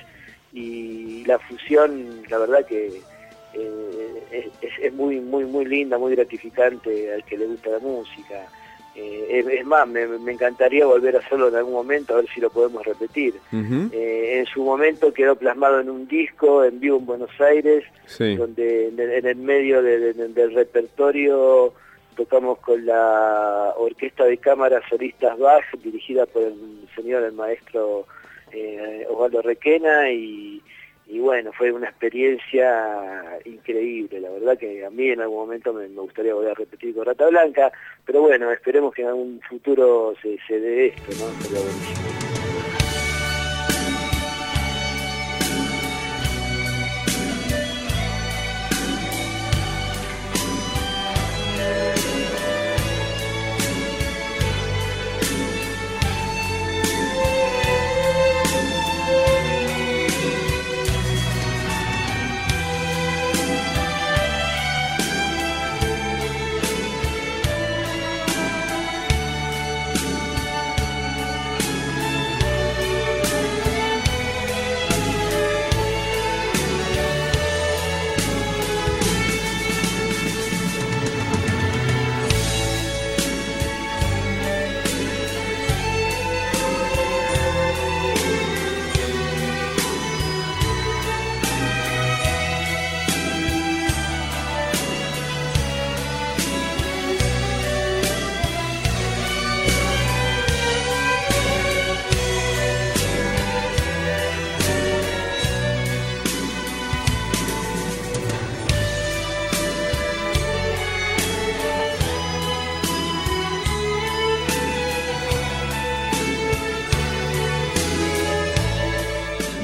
y 0.52 1.24
la 1.24 1.40
fusión, 1.40 2.22
la 2.28 2.38
verdad 2.38 2.64
que 2.64 3.02
eh, 3.54 4.50
es, 4.80 4.92
muy 4.94 5.20
muy 5.20 5.44
muy 5.44 5.64
linda, 5.64 5.98
muy 5.98 6.14
gratificante 6.14 7.12
al 7.12 7.24
que 7.24 7.36
le 7.36 7.46
gusta 7.46 7.70
la 7.70 7.78
música. 7.78 8.46
Eh, 8.94 9.44
es, 9.58 9.64
más, 9.64 9.88
me, 9.88 10.02
encantaría 10.30 10.84
volver 10.84 11.16
a 11.16 11.20
hacerlo 11.20 11.48
en 11.48 11.54
algún 11.54 11.72
momento, 11.72 12.12
a 12.12 12.16
ver 12.16 12.28
si 12.28 12.42
lo 12.42 12.50
podemos 12.50 12.84
repetir. 12.84 13.34
Eh, 13.50 14.38
en 14.38 14.46
su 14.46 14.62
momento 14.62 15.14
quedó 15.14 15.34
plasmado 15.34 15.80
en 15.80 15.88
un 15.88 16.06
disco 16.06 16.62
en 16.62 16.78
vivo 16.78 16.98
en 16.98 17.06
Buenos 17.06 17.40
Aires, 17.40 17.84
donde 18.18 18.88
en 18.88 19.26
el, 19.26 19.36
medio 19.36 19.82
del 19.82 20.54
repertorio 20.54 21.72
tocamos 22.16 22.58
con 22.58 22.84
la 22.84 23.72
orquesta 23.78 24.24
de 24.24 24.36
cámara 24.36 24.82
solistas 24.90 25.38
Bach, 25.38 25.64
dirigida 25.82 26.26
por 26.26 26.42
el 26.42 26.86
señor, 26.94 27.22
el 27.22 27.32
maestro 27.32 28.06
Osvaldo 29.08 29.40
Requena, 29.40 30.10
y 30.10 30.61
y 31.12 31.18
bueno, 31.18 31.52
fue 31.52 31.70
una 31.70 31.90
experiencia 31.90 33.38
increíble, 33.44 34.18
la 34.18 34.30
verdad 34.30 34.56
que 34.56 34.82
a 34.82 34.88
mí 34.88 35.10
en 35.10 35.20
algún 35.20 35.40
momento 35.40 35.74
me, 35.74 35.86
gustaría 35.88 36.32
volver 36.32 36.52
a 36.52 36.54
repetir 36.54 36.94
con 36.94 37.04
Rata 37.04 37.26
Blanca, 37.26 37.70
pero 38.06 38.22
bueno, 38.22 38.50
esperemos 38.50 38.94
que 38.94 39.02
en 39.02 39.08
algún 39.08 39.40
futuro 39.46 40.14
se, 40.22 40.38
se 40.48 40.58
dé 40.58 40.86
esto, 40.86 41.12
¿no? 41.18 42.31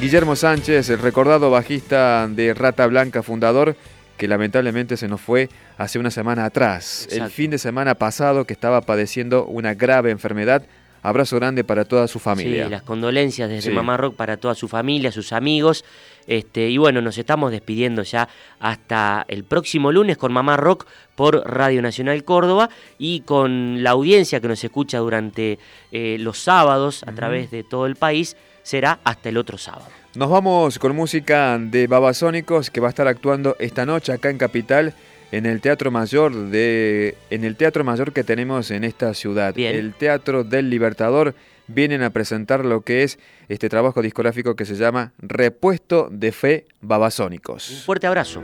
Guillermo 0.08 0.36
Sánchez, 0.36 0.88
el 0.88 1.00
recordado 1.00 1.50
bajista 1.50 2.26
de 2.28 2.54
Rata 2.54 2.86
Blanca, 2.86 3.22
fundador, 3.22 3.76
que 4.16 4.26
lamentablemente 4.26 4.96
se 4.96 5.06
nos 5.06 5.20
fue 5.20 5.50
hace 5.76 5.98
una 5.98 6.10
semana 6.10 6.46
atrás. 6.46 7.06
El 7.10 7.28
fin 7.28 7.50
de 7.50 7.58
semana 7.58 7.94
pasado 7.94 8.46
que 8.46 8.54
estaba 8.54 8.80
padeciendo 8.80 9.44
una 9.44 9.74
grave 9.74 10.10
enfermedad. 10.10 10.62
Abrazo 11.02 11.36
grande 11.36 11.64
para 11.64 11.84
toda 11.84 12.08
su 12.08 12.18
familia. 12.18 12.64
Sí, 12.64 12.70
las 12.70 12.82
condolencias 12.82 13.48
desde 13.48 13.70
Mamá 13.70 13.96
Rock 13.96 14.16
para 14.16 14.36
toda 14.36 14.54
su 14.54 14.68
familia, 14.68 15.12
sus 15.12 15.32
amigos. 15.32 15.84
Este, 16.26 16.68
y 16.68 16.76
bueno, 16.76 17.00
nos 17.00 17.16
estamos 17.16 17.50
despidiendo 17.52 18.02
ya 18.02 18.28
hasta 18.60 19.24
el 19.28 19.44
próximo 19.44 19.92
lunes 19.92 20.18
con 20.18 20.32
Mamá 20.32 20.56
Rock 20.56 20.86
por 21.14 21.36
Radio 21.48 21.80
Nacional 21.80 22.22
Córdoba 22.24 22.68
y 22.98 23.20
con 23.20 23.82
la 23.82 23.90
audiencia 23.90 24.40
que 24.40 24.48
nos 24.48 24.62
escucha 24.62 24.98
durante 24.98 25.58
eh, 25.90 26.16
los 26.20 26.38
sábados 26.38 27.02
a 27.06 27.12
través 27.12 27.50
de 27.50 27.64
todo 27.64 27.86
el 27.86 27.96
país 27.96 28.36
será 28.62 29.00
hasta 29.04 29.30
el 29.30 29.38
otro 29.38 29.56
sábado. 29.56 29.88
Nos 30.14 30.28
vamos 30.28 30.78
con 30.78 30.94
música 30.94 31.58
de 31.58 31.86
Babasónicos 31.86 32.70
que 32.70 32.80
va 32.80 32.88
a 32.88 32.90
estar 32.90 33.08
actuando 33.08 33.56
esta 33.58 33.86
noche 33.86 34.12
acá 34.12 34.28
en 34.30 34.36
Capital 34.36 34.94
en 35.32 35.46
el 35.46 35.60
Teatro 35.60 35.90
Mayor 35.90 36.34
de 36.50 37.16
en 37.30 37.44
el 37.44 37.56
Teatro 37.56 37.84
Mayor 37.84 38.12
que 38.12 38.24
tenemos 38.24 38.70
en 38.70 38.84
esta 38.84 39.14
ciudad, 39.14 39.56
el 39.58 39.94
Teatro 39.94 40.44
del 40.44 40.70
Libertador 40.70 41.34
vienen 41.66 42.02
a 42.02 42.10
presentar 42.10 42.64
lo 42.64 42.80
que 42.80 43.02
es 43.02 43.18
este 43.48 43.68
trabajo 43.68 44.02
discográfico 44.02 44.56
que 44.56 44.64
se 44.64 44.74
llama 44.74 45.12
Repuesto 45.18 46.08
de 46.10 46.32
Fe 46.32 46.66
Babasónicos. 46.80 47.70
Un 47.70 47.76
fuerte 47.78 48.06
abrazo. 48.06 48.42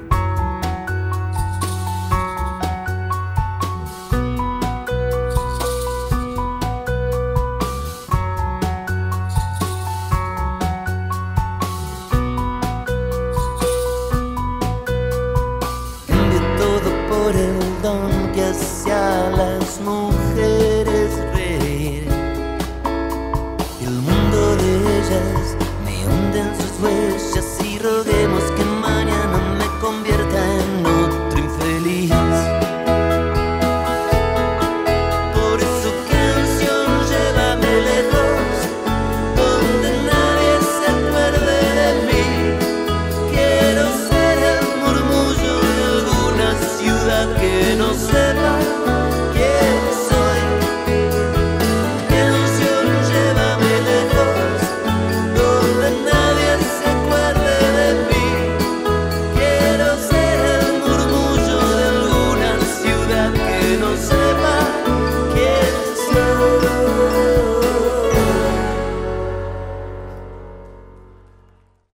little 27.85 28.14